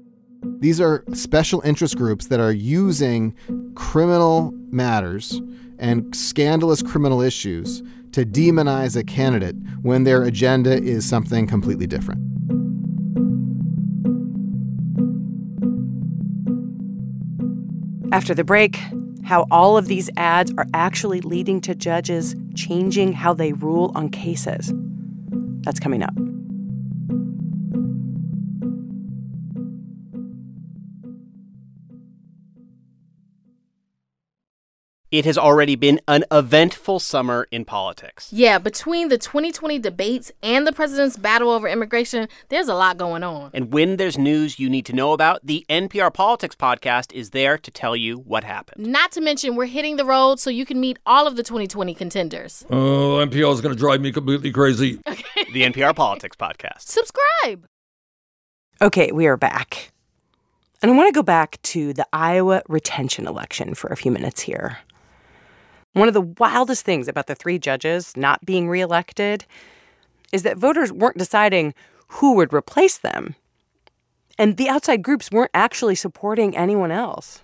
These 0.59 0.79
are 0.79 1.03
special 1.13 1.61
interest 1.61 1.97
groups 1.97 2.27
that 2.27 2.39
are 2.39 2.51
using 2.51 3.35
criminal 3.75 4.53
matters 4.71 5.41
and 5.79 6.15
scandalous 6.15 6.81
criminal 6.81 7.21
issues 7.21 7.81
to 8.13 8.25
demonize 8.25 8.95
a 8.95 9.03
candidate 9.03 9.55
when 9.81 10.03
their 10.03 10.23
agenda 10.23 10.81
is 10.81 11.07
something 11.07 11.47
completely 11.47 11.87
different. 11.87 12.21
After 18.13 18.35
the 18.35 18.43
break, 18.43 18.79
how 19.23 19.47
all 19.49 19.75
of 19.75 19.87
these 19.87 20.09
ads 20.17 20.53
are 20.57 20.67
actually 20.73 21.21
leading 21.21 21.59
to 21.61 21.73
judges 21.73 22.35
changing 22.55 23.13
how 23.13 23.33
they 23.33 23.53
rule 23.53 23.91
on 23.95 24.09
cases. 24.09 24.71
That's 25.63 25.79
coming 25.79 26.03
up. 26.03 26.13
It 35.13 35.25
has 35.25 35.37
already 35.37 35.75
been 35.75 36.01
an 36.07 36.23
eventful 36.31 36.99
summer 36.99 37.47
in 37.51 37.63
politics. 37.63 38.29
Yeah, 38.33 38.57
between 38.57 39.09
the 39.09 39.17
2020 39.19 39.77
debates 39.77 40.31
and 40.41 40.65
the 40.65 40.73
president's 40.73 41.17
battle 41.17 41.51
over 41.51 41.67
immigration, 41.67 42.27
there's 42.49 42.67
a 42.67 42.73
lot 42.73 42.97
going 42.97 43.21
on. 43.21 43.51
And 43.53 43.71
when 43.71 43.97
there's 43.97 44.17
news 44.17 44.57
you 44.57 44.71
need 44.71 44.87
to 44.87 44.93
know 44.93 45.13
about, 45.13 45.45
the 45.45 45.67
NPR 45.69 46.11
Politics 46.11 46.55
podcast 46.55 47.13
is 47.13 47.29
there 47.29 47.59
to 47.59 47.69
tell 47.69 47.95
you 47.95 48.17
what 48.17 48.43
happened. 48.43 48.87
Not 48.87 49.11
to 49.11 49.21
mention, 49.21 49.55
we're 49.55 49.67
hitting 49.67 49.97
the 49.97 50.05
road 50.05 50.39
so 50.39 50.49
you 50.49 50.65
can 50.65 50.79
meet 50.79 50.97
all 51.05 51.27
of 51.27 51.35
the 51.35 51.43
2020 51.43 51.93
contenders. 51.93 52.65
Oh, 52.71 53.23
NPR 53.23 53.53
is 53.53 53.61
going 53.61 53.75
to 53.75 53.79
drive 53.79 54.01
me 54.01 54.11
completely 54.11 54.49
crazy. 54.51 54.99
the 55.05 55.61
NPR 55.61 55.95
Politics 55.95 56.35
podcast. 56.35 56.79
Subscribe. 56.87 57.67
Okay, 58.81 59.11
we 59.11 59.27
are 59.27 59.37
back. 59.37 59.91
And 60.81 60.91
I 60.91 60.95
want 60.95 61.07
to 61.13 61.13
go 61.15 61.21
back 61.21 61.61
to 61.61 61.93
the 61.93 62.07
Iowa 62.11 62.63
retention 62.67 63.27
election 63.27 63.75
for 63.75 63.89
a 63.89 63.95
few 63.95 64.11
minutes 64.11 64.41
here. 64.41 64.79
One 65.93 66.07
of 66.07 66.13
the 66.13 66.21
wildest 66.21 66.85
things 66.85 67.07
about 67.07 67.27
the 67.27 67.35
three 67.35 67.59
judges 67.59 68.17
not 68.17 68.45
being 68.45 68.67
reelected 68.67 69.45
is 70.31 70.43
that 70.43 70.57
voters 70.57 70.91
weren't 70.91 71.17
deciding 71.17 71.73
who 72.07 72.35
would 72.35 72.53
replace 72.53 72.97
them. 72.97 73.35
And 74.37 74.57
the 74.57 74.69
outside 74.69 75.03
groups 75.03 75.31
weren't 75.31 75.51
actually 75.53 75.95
supporting 75.95 76.57
anyone 76.57 76.91
else. 76.91 77.43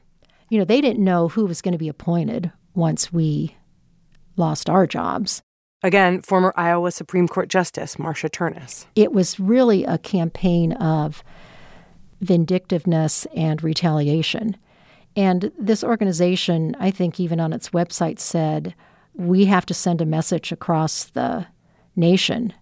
You 0.49 0.57
know, 0.57 0.65
they 0.65 0.81
didn't 0.81 1.03
know 1.03 1.27
who 1.27 1.45
was 1.45 1.61
going 1.61 1.73
to 1.73 1.77
be 1.77 1.87
appointed 1.87 2.51
once 2.73 3.13
we 3.13 3.55
lost 4.35 4.69
our 4.69 4.87
jobs. 4.87 5.43
Again, 5.83 6.21
former 6.21 6.51
Iowa 6.57 6.91
Supreme 6.91 7.27
Court 7.27 7.49
Justice 7.49 7.97
Marsha 7.97 8.29
Ternus. 8.29 8.85
It 8.95 9.13
was 9.13 9.39
really 9.39 9.85
a 9.85 9.99
campaign 9.99 10.73
of 10.73 11.23
vindictiveness 12.19 13.27
and 13.35 13.63
retaliation. 13.63 14.57
And 15.19 15.51
this 15.59 15.83
organization, 15.83 16.77
I 16.79 16.91
think, 16.91 17.19
even 17.19 17.41
on 17.41 17.51
its 17.51 17.71
website, 17.71 18.19
said 18.19 18.73
we 19.15 19.43
have 19.47 19.65
to 19.65 19.73
send 19.73 19.99
a 19.99 20.05
message 20.05 20.53
across 20.53 21.03
the 21.03 21.45
nation 21.93 22.53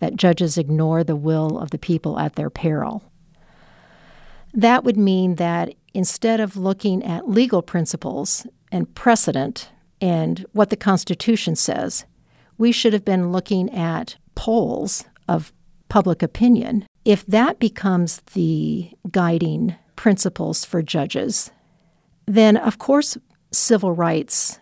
that 0.00 0.14
judges 0.14 0.58
ignore 0.58 1.02
the 1.02 1.16
will 1.16 1.58
of 1.58 1.70
the 1.70 1.78
people 1.78 2.18
at 2.18 2.34
their 2.34 2.50
peril. 2.50 3.10
That 4.52 4.84
would 4.84 4.98
mean 4.98 5.36
that 5.36 5.76
instead 5.94 6.40
of 6.40 6.58
looking 6.58 7.02
at 7.02 7.30
legal 7.30 7.62
principles 7.62 8.46
and 8.70 8.94
precedent 8.94 9.70
and 9.98 10.44
what 10.52 10.68
the 10.68 10.76
Constitution 10.76 11.56
says, 11.56 12.04
we 12.58 12.70
should 12.70 12.92
have 12.92 13.06
been 13.06 13.32
looking 13.32 13.70
at 13.70 14.16
polls 14.34 15.06
of 15.26 15.54
public 15.88 16.22
opinion. 16.22 16.86
If 17.06 17.24
that 17.24 17.58
becomes 17.58 18.20
the 18.34 18.90
guiding 19.10 19.76
principles 19.96 20.66
for 20.66 20.82
judges, 20.82 21.50
then 22.26 22.56
of 22.56 22.78
course 22.78 23.16
civil 23.52 23.92
rights, 23.92 24.58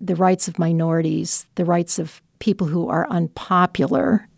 the 0.00 0.16
rights 0.16 0.48
of 0.48 0.58
minorities, 0.58 1.46
the 1.54 1.64
rights 1.64 1.98
of 1.98 2.22
people 2.38 2.66
who 2.66 2.88
are 2.88 3.08
unpopular 3.08 4.28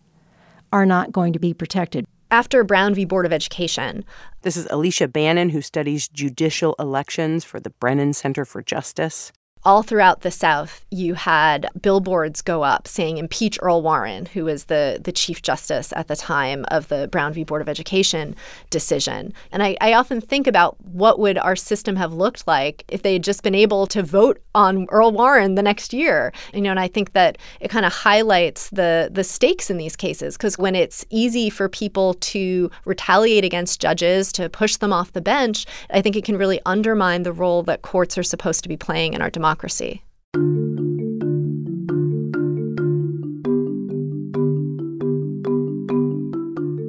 are 0.72 0.86
not 0.86 1.12
going 1.12 1.32
to 1.32 1.38
be 1.38 1.54
protected. 1.54 2.06
After 2.30 2.64
Brown 2.64 2.94
v. 2.94 3.04
Board 3.04 3.24
of 3.24 3.32
Education. 3.32 4.04
This 4.42 4.56
is 4.56 4.66
Alicia 4.70 5.08
Bannon, 5.08 5.50
who 5.50 5.62
studies 5.62 6.08
judicial 6.08 6.74
elections 6.78 7.44
for 7.44 7.60
the 7.60 7.70
Brennan 7.70 8.12
Center 8.12 8.44
for 8.44 8.62
Justice 8.62 9.32
all 9.66 9.82
throughout 9.82 10.20
the 10.20 10.30
South, 10.30 10.84
you 10.92 11.14
had 11.14 11.68
billboards 11.82 12.40
go 12.40 12.62
up 12.62 12.86
saying 12.86 13.18
impeach 13.18 13.58
Earl 13.60 13.82
Warren, 13.82 14.26
who 14.26 14.44
was 14.44 14.66
the, 14.66 15.00
the 15.02 15.10
Chief 15.10 15.42
Justice 15.42 15.92
at 15.96 16.06
the 16.06 16.14
time 16.14 16.64
of 16.68 16.86
the 16.86 17.08
Brown 17.08 17.32
v. 17.32 17.42
Board 17.42 17.62
of 17.62 17.68
Education 17.68 18.36
decision. 18.70 19.34
And 19.50 19.64
I, 19.64 19.76
I 19.80 19.92
often 19.94 20.20
think 20.20 20.46
about 20.46 20.80
what 20.84 21.18
would 21.18 21.36
our 21.36 21.56
system 21.56 21.96
have 21.96 22.12
looked 22.12 22.46
like 22.46 22.84
if 22.86 23.02
they 23.02 23.14
had 23.14 23.24
just 23.24 23.42
been 23.42 23.56
able 23.56 23.88
to 23.88 24.04
vote 24.04 24.40
on 24.54 24.86
Earl 24.88 25.10
Warren 25.10 25.56
the 25.56 25.64
next 25.64 25.92
year. 25.92 26.32
You 26.54 26.60
know, 26.60 26.70
and 26.70 26.78
I 26.78 26.86
think 26.86 27.12
that 27.14 27.36
it 27.60 27.68
kind 27.68 27.84
of 27.84 27.92
highlights 27.92 28.70
the 28.70 29.10
the 29.12 29.24
stakes 29.24 29.68
in 29.68 29.78
these 29.78 29.96
cases 29.96 30.36
because 30.36 30.56
when 30.58 30.76
it's 30.76 31.04
easy 31.10 31.50
for 31.50 31.68
people 31.68 32.14
to 32.14 32.70
retaliate 32.84 33.44
against 33.44 33.80
judges, 33.80 34.30
to 34.32 34.48
push 34.48 34.76
them 34.76 34.92
off 34.92 35.12
the 35.12 35.20
bench, 35.20 35.66
I 35.90 36.00
think 36.02 36.14
it 36.14 36.24
can 36.24 36.38
really 36.38 36.60
undermine 36.64 37.24
the 37.24 37.32
role 37.32 37.64
that 37.64 37.82
courts 37.82 38.16
are 38.16 38.22
supposed 38.22 38.62
to 38.62 38.68
be 38.68 38.76
playing 38.76 39.14
in 39.14 39.20
our 39.20 39.28
democracy 39.28 39.55
democracy. 39.56 40.02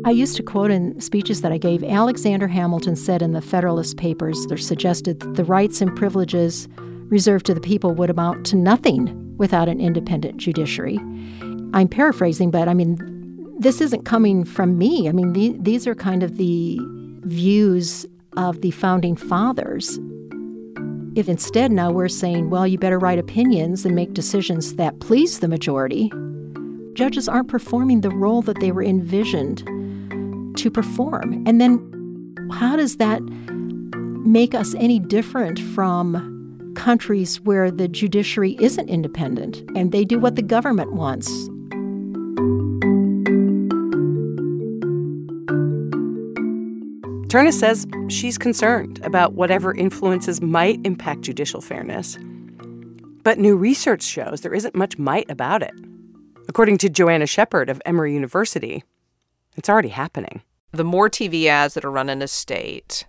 I 0.06 0.12
used 0.12 0.38
to 0.38 0.43
quote 0.43 0.71
in 0.71 0.99
speeches 1.01 1.41
that 1.41 1.51
I 1.51 1.58
gave. 1.58 1.84
Alexander 1.84 2.47
Hamilton 2.47 2.95
said 2.95 3.21
in 3.21 3.34
the 3.34 3.41
Federalist 3.41 3.97
Papers, 3.97 4.45
they 4.47 4.56
suggested 4.56 5.19
that 5.19 5.36
the 5.36 5.43
rights 5.43 5.82
and 5.82 5.93
privileges 5.95 6.67
reserved 7.10 7.45
to 7.47 7.53
the 7.53 7.62
people 7.62 7.93
would 7.93 8.10
amount 8.10 8.45
to 8.47 8.56
nothing 8.56 9.36
without 9.38 9.67
an 9.67 9.82
independent 9.82 10.38
judiciary. 10.38 10.97
I'm 11.73 11.89
paraphrasing, 11.89 12.51
but 12.51 12.69
I 12.69 12.73
mean, 12.73 12.97
this 13.60 13.82
isn't 13.82 14.06
coming 14.06 14.45
from 14.45 14.77
me. 14.77 15.10
I 15.10 15.12
mean, 15.12 15.34
the, 15.34 15.56
these 15.60 15.86
are 15.88 15.95
kind 15.95 16.23
of 16.23 16.38
the 16.38 16.80
views 17.23 18.06
of 18.38 18.62
the 18.62 18.71
founding 18.71 19.15
fathers 19.15 19.99
if 21.17 21.27
instead 21.27 21.71
now 21.71 21.91
we're 21.91 22.08
saying, 22.08 22.51
well, 22.51 22.67
you 22.67 22.77
better 22.77 22.99
write 22.99 23.17
opinions 23.17 23.86
and 23.86 23.95
make 23.95 24.13
decisions 24.13 24.75
that 24.75 24.99
please 24.99 25.39
the 25.39 25.47
majority, 25.47 26.12
judges 26.93 27.27
aren't 27.27 27.47
performing 27.47 28.01
the 28.01 28.12
role 28.12 28.43
that 28.43 28.60
they 28.60 28.71
were 28.71 28.84
envisioned 28.84 29.58
to 30.58 30.69
perform. 30.69 31.43
And 31.47 31.60
then 31.60 31.80
how 32.51 32.75
does 32.75 32.97
that 32.97 33.23
make 34.25 34.53
us 34.53 34.75
any 34.75 34.99
different 34.99 35.60
from 35.60 36.73
countries 36.75 37.41
where 37.41 37.71
the 37.71 37.88
judiciary 37.88 38.56
isn't 38.60 38.88
independent 38.88 39.63
and 39.75 39.91
they 39.91 40.06
do 40.06 40.19
what 40.19 40.36
the 40.36 40.43
government 40.43 40.93
wants? 40.93 41.49
Ternus 47.27 47.59
says 47.59 47.85
she's 48.07 48.37
concerned 48.37 49.01
about 49.03 49.33
whatever 49.33 49.75
influences 49.75 50.41
might 50.41 50.79
impact 50.85 51.21
judicial 51.21 51.59
fairness. 51.59 52.17
But 53.21 53.37
new 53.37 53.57
research 53.57 54.01
shows 54.01 54.39
there 54.39 54.53
isn't 54.53 54.75
much 54.75 54.97
might 54.97 55.29
about 55.29 55.61
it. 55.61 55.73
According 56.47 56.77
to 56.77 56.89
Joanna 56.89 57.27
Shepherd 57.27 57.69
of 57.69 57.81
Emory 57.85 58.13
University, 58.13 58.85
it's 59.57 59.67
already 59.67 59.89
happening. 59.89 60.41
The 60.71 60.85
more 60.85 61.09
TV 61.09 61.47
ads 61.47 61.73
that 61.73 61.83
are 61.83 61.91
run 61.91 62.07
in 62.07 62.21
a 62.21 62.29
state, 62.29 63.05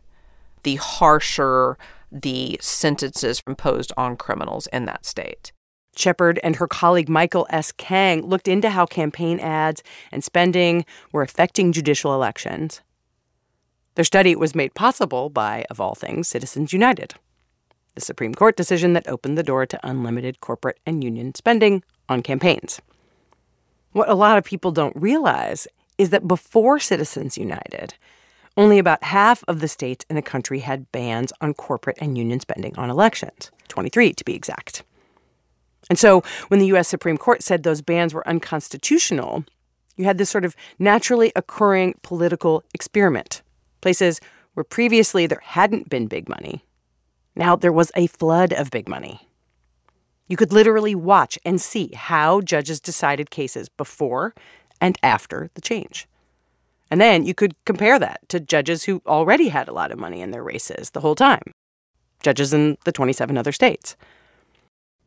the 0.64 0.76
harsher 0.76 1.78
the 2.10 2.58
sentences 2.60 3.40
imposed 3.46 3.92
on 3.96 4.16
criminals 4.16 4.66
in 4.72 4.86
that 4.86 5.06
state. 5.06 5.52
Shepherd 5.94 6.40
and 6.42 6.56
her 6.56 6.66
colleague 6.66 7.08
Michael 7.08 7.46
S. 7.50 7.70
Kang 7.70 8.26
looked 8.26 8.48
into 8.48 8.70
how 8.70 8.84
campaign 8.84 9.38
ads 9.38 9.84
and 10.10 10.24
spending 10.24 10.84
were 11.12 11.22
affecting 11.22 11.70
judicial 11.70 12.14
elections. 12.14 12.80
Their 13.98 14.04
study 14.04 14.36
was 14.36 14.54
made 14.54 14.74
possible 14.74 15.28
by, 15.28 15.64
of 15.70 15.80
all 15.80 15.96
things, 15.96 16.28
Citizens 16.28 16.72
United, 16.72 17.14
the 17.96 18.00
Supreme 18.00 18.32
Court 18.32 18.56
decision 18.56 18.92
that 18.92 19.08
opened 19.08 19.36
the 19.36 19.42
door 19.42 19.66
to 19.66 19.80
unlimited 19.82 20.40
corporate 20.40 20.78
and 20.86 21.02
union 21.02 21.34
spending 21.34 21.82
on 22.08 22.22
campaigns. 22.22 22.80
What 23.90 24.08
a 24.08 24.14
lot 24.14 24.38
of 24.38 24.44
people 24.44 24.70
don't 24.70 24.94
realize 24.94 25.66
is 25.98 26.10
that 26.10 26.28
before 26.28 26.78
Citizens 26.78 27.36
United, 27.36 27.94
only 28.56 28.78
about 28.78 29.02
half 29.02 29.42
of 29.48 29.58
the 29.58 29.66
states 29.66 30.06
in 30.08 30.14
the 30.14 30.22
country 30.22 30.60
had 30.60 30.92
bans 30.92 31.32
on 31.40 31.52
corporate 31.52 31.98
and 32.00 32.16
union 32.16 32.38
spending 32.38 32.78
on 32.78 32.90
elections, 32.90 33.50
23 33.66 34.12
to 34.12 34.24
be 34.24 34.36
exact. 34.36 34.84
And 35.90 35.98
so 35.98 36.22
when 36.46 36.60
the 36.60 36.66
U.S. 36.66 36.86
Supreme 36.86 37.18
Court 37.18 37.42
said 37.42 37.64
those 37.64 37.82
bans 37.82 38.14
were 38.14 38.28
unconstitutional, 38.28 39.44
you 39.96 40.04
had 40.04 40.18
this 40.18 40.30
sort 40.30 40.44
of 40.44 40.54
naturally 40.78 41.32
occurring 41.34 41.94
political 42.02 42.62
experiment 42.72 43.42
places 43.80 44.20
where 44.54 44.64
previously 44.64 45.26
there 45.26 45.42
hadn't 45.42 45.88
been 45.88 46.06
big 46.06 46.28
money. 46.28 46.64
Now 47.36 47.56
there 47.56 47.72
was 47.72 47.92
a 47.94 48.08
flood 48.08 48.52
of 48.52 48.70
big 48.70 48.88
money. 48.88 49.28
You 50.26 50.36
could 50.36 50.52
literally 50.52 50.94
watch 50.94 51.38
and 51.44 51.60
see 51.60 51.92
how 51.94 52.40
judges 52.40 52.80
decided 52.80 53.30
cases 53.30 53.68
before 53.68 54.34
and 54.80 54.98
after 55.02 55.50
the 55.54 55.60
change. 55.60 56.06
And 56.90 57.00
then 57.00 57.24
you 57.24 57.34
could 57.34 57.54
compare 57.64 57.98
that 57.98 58.28
to 58.28 58.40
judges 58.40 58.84
who 58.84 59.02
already 59.06 59.48
had 59.48 59.68
a 59.68 59.72
lot 59.72 59.92
of 59.92 59.98
money 59.98 60.20
in 60.20 60.30
their 60.30 60.42
races 60.42 60.90
the 60.90 61.00
whole 61.00 61.14
time, 61.14 61.52
judges 62.22 62.52
in 62.52 62.76
the 62.84 62.92
27 62.92 63.36
other 63.36 63.52
states. 63.52 63.96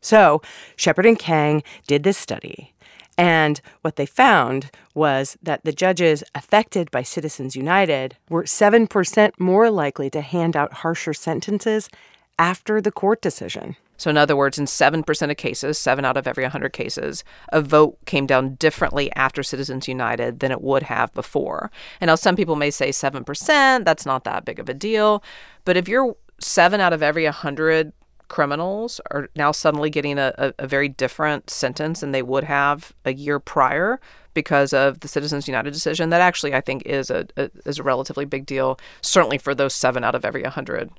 So 0.00 0.42
Shepherd 0.76 1.06
and 1.06 1.18
Kang 1.18 1.62
did 1.86 2.02
this 2.02 2.18
study 2.18 2.71
and 3.18 3.60
what 3.82 3.96
they 3.96 4.06
found 4.06 4.70
was 4.94 5.36
that 5.42 5.64
the 5.64 5.72
judges 5.72 6.24
affected 6.34 6.90
by 6.90 7.02
Citizens 7.02 7.56
United 7.56 8.16
were 8.28 8.44
7% 8.44 9.32
more 9.38 9.70
likely 9.70 10.08
to 10.10 10.20
hand 10.20 10.56
out 10.56 10.72
harsher 10.74 11.12
sentences 11.12 11.88
after 12.38 12.80
the 12.80 12.92
court 12.92 13.20
decision. 13.20 13.76
So, 13.98 14.10
in 14.10 14.16
other 14.16 14.34
words, 14.34 14.58
in 14.58 14.64
7% 14.64 15.30
of 15.30 15.36
cases, 15.36 15.78
seven 15.78 16.04
out 16.04 16.16
of 16.16 16.26
every 16.26 16.42
100 16.42 16.72
cases, 16.72 17.22
a 17.52 17.62
vote 17.62 17.98
came 18.04 18.26
down 18.26 18.56
differently 18.56 19.12
after 19.14 19.44
Citizens 19.44 19.86
United 19.86 20.40
than 20.40 20.50
it 20.50 20.60
would 20.60 20.84
have 20.84 21.12
before. 21.14 21.70
And 22.00 22.08
now 22.08 22.16
some 22.16 22.34
people 22.34 22.56
may 22.56 22.72
say 22.72 22.88
7%, 22.88 23.84
that's 23.84 24.04
not 24.04 24.24
that 24.24 24.44
big 24.44 24.58
of 24.58 24.68
a 24.68 24.74
deal. 24.74 25.22
But 25.64 25.76
if 25.76 25.86
you're 25.86 26.16
seven 26.40 26.80
out 26.80 26.92
of 26.92 27.02
every 27.02 27.24
100 27.24 27.92
criminals 28.32 28.98
are 29.10 29.28
now 29.36 29.52
suddenly 29.52 29.90
getting 29.90 30.18
a, 30.18 30.32
a, 30.38 30.54
a, 30.60 30.66
very 30.66 30.88
different 30.88 31.50
sentence 31.50 32.00
than 32.00 32.12
they 32.12 32.22
would 32.22 32.44
have 32.44 32.94
a 33.04 33.12
year 33.12 33.38
prior 33.38 34.00
because 34.32 34.72
of 34.72 35.00
the 35.00 35.06
Citizens 35.06 35.46
United 35.46 35.70
decision. 35.70 36.08
That 36.08 36.22
actually, 36.22 36.54
I 36.54 36.62
think, 36.62 36.82
is 36.86 37.10
a, 37.10 37.26
a 37.36 37.50
is 37.66 37.78
a 37.78 37.82
relatively 37.82 38.24
big 38.24 38.46
deal, 38.46 38.80
certainly 39.02 39.36
for 39.36 39.54
those 39.54 39.74
seven 39.74 40.02
out 40.02 40.14
of 40.14 40.24
every 40.24 40.40
100. 40.40 40.90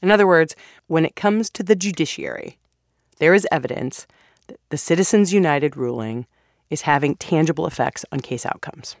In 0.00 0.10
other 0.10 0.26
words, 0.26 0.56
when 0.86 1.04
it 1.04 1.14
comes 1.14 1.50
to 1.50 1.62
the 1.62 1.76
judiciary, 1.76 2.58
there 3.18 3.34
is 3.34 3.46
evidence 3.52 4.06
that 4.46 4.58
the 4.70 4.78
Citizens 4.78 5.34
United 5.34 5.76
ruling 5.76 6.26
is 6.70 6.82
having 6.82 7.14
tangible 7.16 7.66
effects 7.66 8.06
on 8.10 8.20
case 8.20 8.46
outcomes. 8.46 8.96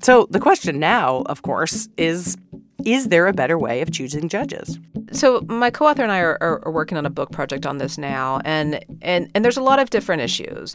So 0.00 0.28
the 0.30 0.40
question 0.40 0.78
now, 0.78 1.22
of 1.26 1.42
course, 1.42 1.88
is 1.96 2.36
is 2.84 3.08
there 3.08 3.26
a 3.26 3.32
better 3.32 3.58
way 3.58 3.80
of 3.80 3.90
choosing 3.90 4.28
judges? 4.28 4.78
So 5.12 5.42
my 5.42 5.70
co-author 5.70 6.02
and 6.02 6.10
I 6.10 6.20
are, 6.20 6.38
are, 6.40 6.64
are, 6.64 6.72
working 6.72 6.96
on 6.96 7.04
a 7.04 7.10
book 7.10 7.32
project 7.32 7.66
on 7.66 7.78
this 7.78 7.98
now, 7.98 8.40
and 8.44 8.82
and 9.02 9.30
and 9.34 9.44
there's 9.44 9.58
a 9.58 9.62
lot 9.62 9.78
of 9.78 9.90
different 9.90 10.22
issues. 10.22 10.74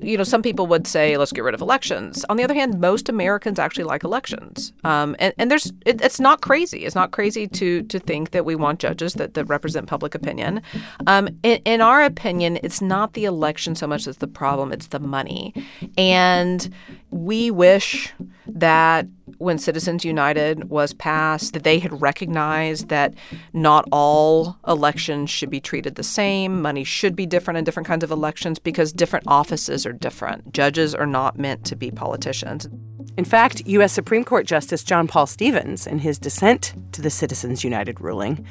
You 0.00 0.18
know, 0.18 0.24
some 0.24 0.42
people 0.42 0.66
would 0.66 0.86
say 0.86 1.16
let's 1.16 1.32
get 1.32 1.44
rid 1.44 1.54
of 1.54 1.62
elections. 1.62 2.24
On 2.28 2.36
the 2.36 2.44
other 2.44 2.54
hand, 2.54 2.78
most 2.78 3.08
Americans 3.08 3.58
actually 3.58 3.84
like 3.84 4.04
elections, 4.04 4.72
um, 4.84 5.16
and 5.18 5.32
and 5.38 5.50
there's 5.50 5.72
it, 5.86 6.02
it's 6.02 6.20
not 6.20 6.42
crazy. 6.42 6.84
It's 6.84 6.94
not 6.94 7.12
crazy 7.12 7.48
to 7.48 7.82
to 7.84 7.98
think 7.98 8.32
that 8.32 8.44
we 8.44 8.54
want 8.54 8.80
judges 8.80 9.14
that, 9.14 9.32
that 9.34 9.46
represent 9.46 9.86
public 9.86 10.14
opinion. 10.14 10.60
Um, 11.06 11.28
in, 11.42 11.60
in 11.64 11.80
our 11.80 12.02
opinion, 12.02 12.58
it's 12.62 12.82
not 12.82 13.14
the 13.14 13.24
election 13.24 13.74
so 13.74 13.86
much 13.86 14.06
as 14.06 14.18
the 14.18 14.28
problem; 14.28 14.72
it's 14.72 14.88
the 14.88 15.00
money, 15.00 15.54
and 15.96 16.68
we 17.10 17.50
wish 17.50 18.12
that 18.46 19.06
when 19.40 19.58
Citizens 19.58 20.04
United 20.04 20.68
was 20.68 20.92
passed 20.92 21.54
that 21.54 21.64
they 21.64 21.78
had 21.78 22.02
recognized 22.02 22.88
that 22.88 23.14
not 23.54 23.88
all 23.90 24.58
elections 24.68 25.30
should 25.30 25.48
be 25.48 25.60
treated 25.60 25.94
the 25.94 26.02
same. 26.02 26.60
Money 26.60 26.84
should 26.84 27.16
be 27.16 27.24
different 27.24 27.56
in 27.56 27.64
different 27.64 27.86
kinds 27.86 28.04
of 28.04 28.10
elections 28.10 28.58
because 28.58 28.92
different 28.92 29.26
offices 29.26 29.86
are 29.86 29.94
different. 29.94 30.52
Judges 30.52 30.94
are 30.94 31.06
not 31.06 31.38
meant 31.38 31.64
to 31.64 31.74
be 31.74 31.90
politicians. 31.90 32.68
In 33.16 33.24
fact, 33.24 33.62
U.S. 33.66 33.92
Supreme 33.92 34.24
Court 34.24 34.46
Justice 34.46 34.84
John 34.84 35.08
Paul 35.08 35.26
Stevens, 35.26 35.86
in 35.86 36.00
his 36.00 36.18
dissent 36.18 36.74
to 36.92 37.00
the 37.00 37.10
Citizens 37.10 37.64
United 37.64 37.98
ruling, 37.98 38.44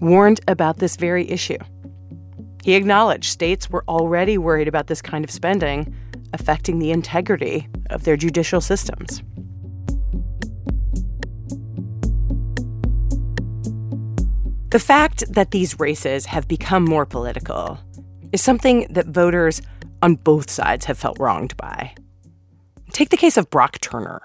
warned 0.00 0.40
about 0.46 0.76
this 0.76 0.96
very 0.96 1.30
issue. 1.30 1.58
He 2.62 2.74
acknowledged 2.74 3.24
states 3.24 3.70
were 3.70 3.84
already 3.88 4.36
worried 4.36 4.68
about 4.68 4.86
this 4.86 5.00
kind 5.00 5.24
of 5.24 5.30
spending 5.30 5.94
affecting 6.32 6.78
the 6.78 6.90
integrity 6.90 7.68
of 7.88 8.04
their 8.04 8.16
judicial 8.16 8.60
systems. 8.60 9.22
The 14.70 14.78
fact 14.78 15.24
that 15.32 15.50
these 15.50 15.80
races 15.80 16.26
have 16.26 16.46
become 16.46 16.84
more 16.84 17.04
political 17.04 17.80
is 18.30 18.40
something 18.40 18.86
that 18.88 19.06
voters 19.06 19.60
on 20.00 20.14
both 20.14 20.48
sides 20.48 20.84
have 20.84 20.96
felt 20.96 21.18
wronged 21.18 21.56
by. 21.56 21.92
Take 22.92 23.08
the 23.10 23.16
case 23.16 23.36
of 23.36 23.50
Brock 23.50 23.80
Turner. 23.80 24.22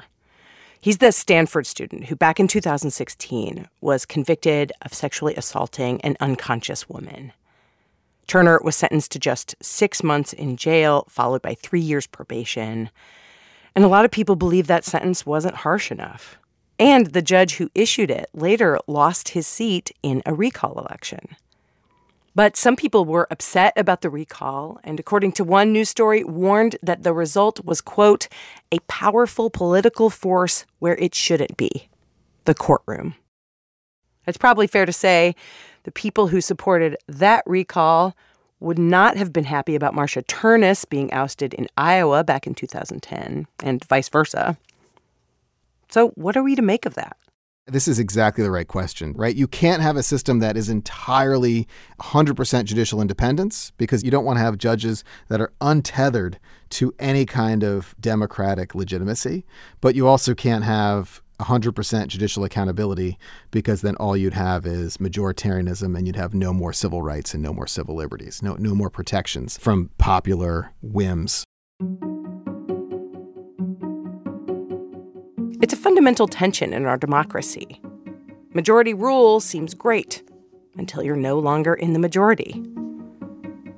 He's 0.80 1.00
the 1.00 1.12
Stanford 1.12 1.66
student 1.66 2.06
who, 2.06 2.16
back 2.16 2.40
in 2.40 2.48
2016, 2.48 3.68
was 3.82 4.06
convicted 4.06 4.72
of 4.84 4.94
sexually 4.94 5.34
assaulting 5.34 6.00
an 6.02 6.16
unconscious 6.20 6.88
woman. 6.88 7.34
Turner 8.28 8.60
was 8.64 8.76
sentenced 8.76 9.12
to 9.14 9.20
just 9.20 9.56
six 9.64 10.04
months 10.04 10.32
in 10.32 10.58
jail, 10.58 11.08
followed 11.10 11.42
by 11.42 11.56
three 11.56 11.82
years 11.82 12.06
probation. 12.06 12.92
And 13.74 13.84
a 13.84 13.88
lot 13.88 14.06
of 14.06 14.12
people 14.12 14.36
believe 14.36 14.68
that 14.68 14.86
sentence 14.86 15.26
wasn't 15.26 15.56
harsh 15.56 15.92
enough. 15.92 16.38
And 16.78 17.08
the 17.08 17.22
judge 17.22 17.56
who 17.56 17.70
issued 17.74 18.12
it 18.12 18.30
later 18.34 18.80
lost 18.88 19.30
his 19.30 19.48
seat 19.48 19.92
in 20.04 20.22
a 20.26 20.34
recall 20.34 20.78
election. 20.78 21.36
But 22.36 22.58
some 22.58 22.76
people 22.76 23.06
were 23.06 23.30
upset 23.32 23.72
about 23.78 24.02
the 24.02 24.10
recall, 24.10 24.82
and 24.84 25.00
according 25.00 25.32
to 25.34 25.46
one 25.46 25.72
news 25.72 25.88
story, 25.88 26.22
warned 26.26 26.76
that 26.84 27.04
the 27.04 27.14
result 27.14 27.64
was, 27.64 27.80
quote, 27.80 28.28
a 28.74 28.80
powerful 28.88 29.50
political 29.50 30.10
force 30.10 30.66
where 30.80 30.98
it 30.98 31.16
shouldn't 31.16 31.56
be 31.56 31.88
the 32.44 32.54
courtroom. 32.54 33.16
It's 34.28 34.38
probably 34.38 34.68
fair 34.68 34.86
to 34.86 34.92
say 34.92 35.34
the 35.84 35.92
people 35.92 36.28
who 36.28 36.42
supported 36.42 36.98
that 37.08 37.44
recall 37.46 38.18
would 38.60 38.80
not 38.80 39.16
have 39.16 39.32
been 39.32 39.46
happy 39.46 39.76
about 39.76 39.94
Marsha 39.94 40.26
Ternus 40.26 40.90
being 40.90 41.14
ousted 41.14 41.54
in 41.54 41.68
Iowa 41.78 42.24
back 42.26 42.46
in 42.48 42.54
2010, 42.54 43.48
and 43.64 43.86
vice 43.86 44.10
versa. 44.10 44.58
So, 45.90 46.10
what 46.16 46.36
are 46.38 46.44
we 46.44 46.56
to 46.56 46.62
make 46.62 46.86
of 46.86 46.96
that? 46.96 47.18
This 47.68 47.88
is 47.88 47.98
exactly 47.98 48.44
the 48.44 48.52
right 48.52 48.68
question, 48.68 49.14
right? 49.14 49.36
You 49.36 49.48
can't 49.48 49.82
have 49.82 49.98
a 49.98 50.04
system 50.04 50.38
that 50.38 50.56
is 50.56 50.70
entirely 50.70 51.68
100% 52.00 52.66
judicial 52.66 53.02
independence 53.02 53.72
because 53.78 54.04
you 54.04 54.12
don't 54.12 54.24
want 54.24 54.38
to 54.38 54.44
have 54.44 54.60
judges 54.60 55.04
that 55.30 55.42
are 55.42 55.52
untethered 55.62 56.40
to 56.70 56.94
any 57.00 57.26
kind 57.26 57.64
of 57.64 57.96
democratic 58.00 58.76
legitimacy. 58.76 59.46
But 59.82 59.96
you 59.96 60.08
also 60.08 60.36
can't 60.36 60.64
have 60.64 61.24
100% 61.40 62.08
judicial 62.08 62.44
accountability 62.44 63.18
because 63.50 63.82
then 63.82 63.96
all 63.96 64.16
you'd 64.16 64.34
have 64.34 64.68
is 64.68 64.98
majoritarianism 64.98 65.98
and 65.98 66.06
you'd 66.06 66.16
have 66.16 66.36
no 66.36 66.54
more 66.54 66.72
civil 66.72 67.02
rights 67.02 67.34
and 67.34 67.42
no 67.42 67.52
more 67.52 67.68
civil 67.68 67.96
liberties, 67.96 68.44
no, 68.44 68.56
no 68.56 68.76
more 68.76 68.92
protections 68.92 69.58
from 69.58 69.90
popular 69.98 70.72
whims. 70.84 71.44
It's 75.66 75.74
a 75.74 75.78
fundamental 75.78 76.28
tension 76.28 76.74
in 76.74 76.86
our 76.86 76.96
democracy. 76.96 77.82
Majority 78.54 78.94
rule 78.94 79.40
seems 79.40 79.74
great 79.74 80.22
until 80.78 81.02
you're 81.02 81.16
no 81.16 81.40
longer 81.40 81.74
in 81.74 81.94
the 81.94 81.98
majority. 81.98 82.64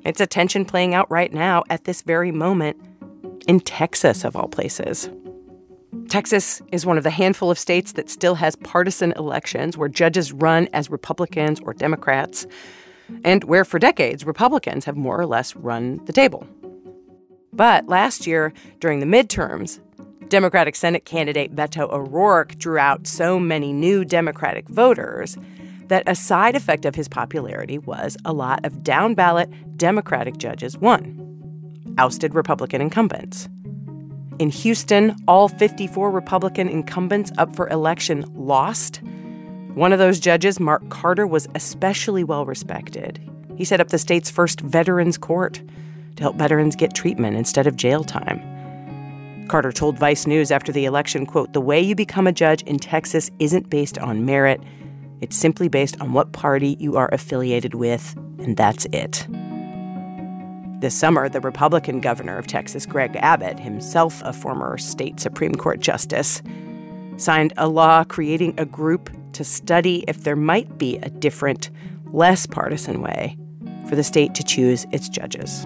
It's 0.03 0.19
a 0.19 0.27
tension 0.27 0.65
playing 0.65 0.93
out 0.93 1.09
right 1.09 1.31
now 1.31 1.63
at 1.69 1.85
this 1.85 2.01
very 2.01 2.33
moment 2.33 2.75
in 3.47 3.61
Texas, 3.61 4.25
of 4.25 4.35
all 4.35 4.49
places. 4.49 5.09
Texas 6.09 6.61
is 6.73 6.85
one 6.85 6.97
of 6.97 7.05
the 7.05 7.09
handful 7.09 7.49
of 7.49 7.57
states 7.57 7.93
that 7.93 8.09
still 8.09 8.35
has 8.35 8.57
partisan 8.57 9.13
elections 9.13 9.77
where 9.77 9.87
judges 9.87 10.33
run 10.33 10.67
as 10.73 10.89
Republicans 10.91 11.61
or 11.61 11.73
Democrats, 11.73 12.45
and 13.23 13.45
where 13.45 13.63
for 13.63 13.79
decades 13.79 14.25
Republicans 14.25 14.83
have 14.83 14.97
more 14.97 15.17
or 15.17 15.25
less 15.25 15.55
run 15.55 16.03
the 16.03 16.11
table. 16.11 16.45
But 17.53 17.87
last 17.87 18.27
year, 18.27 18.51
during 18.81 18.99
the 18.99 19.05
midterms, 19.05 19.79
Democratic 20.29 20.75
Senate 20.75 21.05
candidate 21.05 21.55
Beto 21.55 21.91
O'Rourke 21.91 22.57
drew 22.57 22.77
out 22.77 23.07
so 23.07 23.39
many 23.39 23.71
new 23.71 24.03
Democratic 24.03 24.67
voters 24.67 25.37
that 25.87 26.03
a 26.05 26.15
side 26.15 26.55
effect 26.55 26.85
of 26.85 26.95
his 26.95 27.07
popularity 27.07 27.77
was 27.77 28.17
a 28.25 28.33
lot 28.33 28.65
of 28.65 28.83
down 28.83 29.13
ballot 29.13 29.49
Democratic 29.77 30.37
judges 30.37 30.77
won, 30.77 31.93
ousted 31.97 32.35
Republican 32.35 32.81
incumbents. 32.81 33.47
In 34.39 34.49
Houston, 34.49 35.15
all 35.27 35.47
54 35.47 36.11
Republican 36.11 36.67
incumbents 36.67 37.31
up 37.37 37.55
for 37.55 37.69
election 37.69 38.25
lost. 38.35 39.01
One 39.73 39.93
of 39.93 39.99
those 39.99 40.19
judges, 40.19 40.59
Mark 40.59 40.87
Carter, 40.89 41.25
was 41.25 41.47
especially 41.55 42.23
well 42.23 42.45
respected. 42.45 43.19
He 43.55 43.65
set 43.65 43.79
up 43.79 43.89
the 43.89 43.97
state's 43.97 44.29
first 44.29 44.59
veterans 44.59 45.17
court 45.17 45.61
to 46.17 46.23
help 46.23 46.35
veterans 46.35 46.75
get 46.75 46.93
treatment 46.93 47.37
instead 47.37 47.65
of 47.65 47.77
jail 47.77 48.03
time. 48.03 48.56
Carter 49.47 49.71
told 49.71 49.97
Vice 49.97 50.27
News 50.27 50.51
after 50.51 50.71
the 50.71 50.85
election, 50.85 51.25
quote, 51.25 51.53
"The 51.53 51.61
way 51.61 51.81
you 51.81 51.95
become 51.95 52.27
a 52.27 52.31
judge 52.31 52.61
in 52.63 52.79
Texas 52.79 53.31
isn't 53.39 53.69
based 53.69 53.97
on 53.97 54.25
merit. 54.25 54.61
It's 55.21 55.35
simply 55.35 55.67
based 55.67 55.99
on 55.99 56.13
what 56.13 56.31
party 56.31 56.77
you 56.79 56.97
are 56.97 57.09
affiliated 57.11 57.73
with, 57.73 58.15
and 58.39 58.55
that's 58.55 58.85
it." 58.91 59.27
This 60.79 60.93
summer, 60.93 61.27
the 61.27 61.41
Republican 61.41 62.01
governor 62.01 62.37
of 62.37 62.45
Texas, 62.45 62.85
Greg 62.85 63.17
Abbott, 63.19 63.59
himself 63.59 64.21
a 64.23 64.31
former 64.31 64.77
state 64.77 65.19
Supreme 65.19 65.55
Court 65.55 65.79
justice, 65.79 66.43
signed 67.15 67.51
a 67.57 67.67
law 67.67 68.03
creating 68.03 68.53
a 68.59 68.65
group 68.65 69.09
to 69.33 69.43
study 69.43 70.03
if 70.07 70.23
there 70.23 70.35
might 70.35 70.77
be 70.77 70.97
a 70.97 71.09
different, 71.09 71.71
less 72.13 72.45
partisan 72.45 73.01
way 73.01 73.37
for 73.87 73.95
the 73.95 74.03
state 74.03 74.35
to 74.35 74.43
choose 74.43 74.85
its 74.91 75.09
judges. 75.09 75.65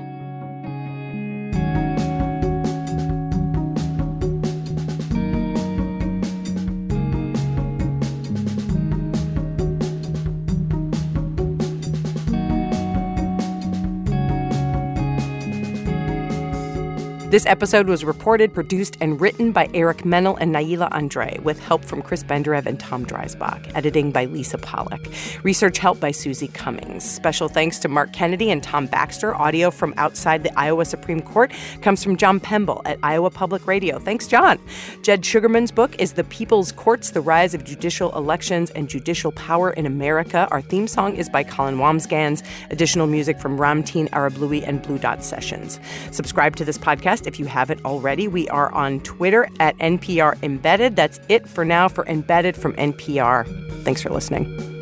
This 17.32 17.46
episode 17.46 17.88
was 17.88 18.04
reported, 18.04 18.54
produced, 18.54 18.98
and 19.00 19.22
written 19.22 19.54
by 19.54 19.70
Eric 19.74 20.04
Mennel 20.04 20.36
and 20.36 20.54
Naila 20.54 20.90
Andre, 20.92 21.40
with 21.42 21.62
help 21.62 21.86
from 21.86 22.02
Chris 22.02 22.26
Benderev 22.26 22.66
and 22.66 22.78
Tom 22.78 23.06
Dreisbach. 23.06 23.72
Editing 23.74 24.12
by 24.12 24.26
Lisa 24.26 24.58
Pollak. 24.58 25.02
Research 25.42 25.78
help 25.78 25.98
by 26.02 26.12
Susie 26.12 26.50
Cummings. 26.50 27.06
Special 27.06 27.48
thanks 27.48 27.80
to 27.80 27.88
Mark 27.88 28.12
Kennedy 28.12 28.52
and 28.52 28.62
Tom 28.62 28.86
Baxter. 28.86 29.34
Audio 29.34 29.72
from 29.72 29.94
outside 29.96 30.44
the 30.44 30.52
Iowa 30.60 30.84
Supreme 30.84 31.22
Court 31.22 31.54
comes 31.82 32.04
from 32.04 32.18
John 32.18 32.42
Pemble 32.42 32.82
at 32.84 33.00
Iowa 33.02 33.30
Public 33.30 33.66
Radio. 33.66 33.98
Thanks, 33.98 34.28
John. 34.28 34.60
Jed 35.02 35.22
Shugerman's 35.22 35.72
book 35.72 35.98
is 36.02 36.12
The 36.12 36.26
People's 36.26 36.74
Courts 36.74 37.12
The 37.12 37.22
Rise 37.22 37.54
of 37.54 37.64
Judicial 37.64 38.14
Elections 38.18 38.72
and 38.72 38.90
Judicial 38.90 39.32
Power 39.32 39.72
in 39.72 39.86
America. 39.86 40.50
Our 40.52 40.62
theme 40.62 40.86
song 40.86 41.16
is 41.16 41.30
by 41.30 41.46
Colin 41.46 41.78
Wambsgans. 41.78 42.46
Additional 42.72 43.08
music 43.08 43.40
from 43.40 43.58
Ramtin 43.58 44.10
Arablouei 44.10 44.68
and 44.68 44.82
Blue 44.82 44.98
Dot 44.98 45.24
Sessions. 45.24 45.80
Subscribe 46.12 46.58
to 46.58 46.66
this 46.66 46.78
podcast 46.78 47.21
podcast 47.22 47.28
if 47.28 47.40
you 47.40 47.46
haven't 47.46 47.84
already. 47.86 48.28
We 48.28 48.48
are 48.50 48.72
on 48.74 49.00
Twitter 49.02 49.48
at 49.60 49.78
NPR 49.78 50.42
Embedded. 50.44 50.96
That's 50.96 51.20
it 51.30 51.48
for 51.48 51.66
now 51.66 51.88
for 51.88 52.06
Embedded 52.06 52.56
from 52.56 52.74
NPR. 52.74 53.46
Thanks 53.84 54.02
for 54.02 54.10
listening. 54.10 54.81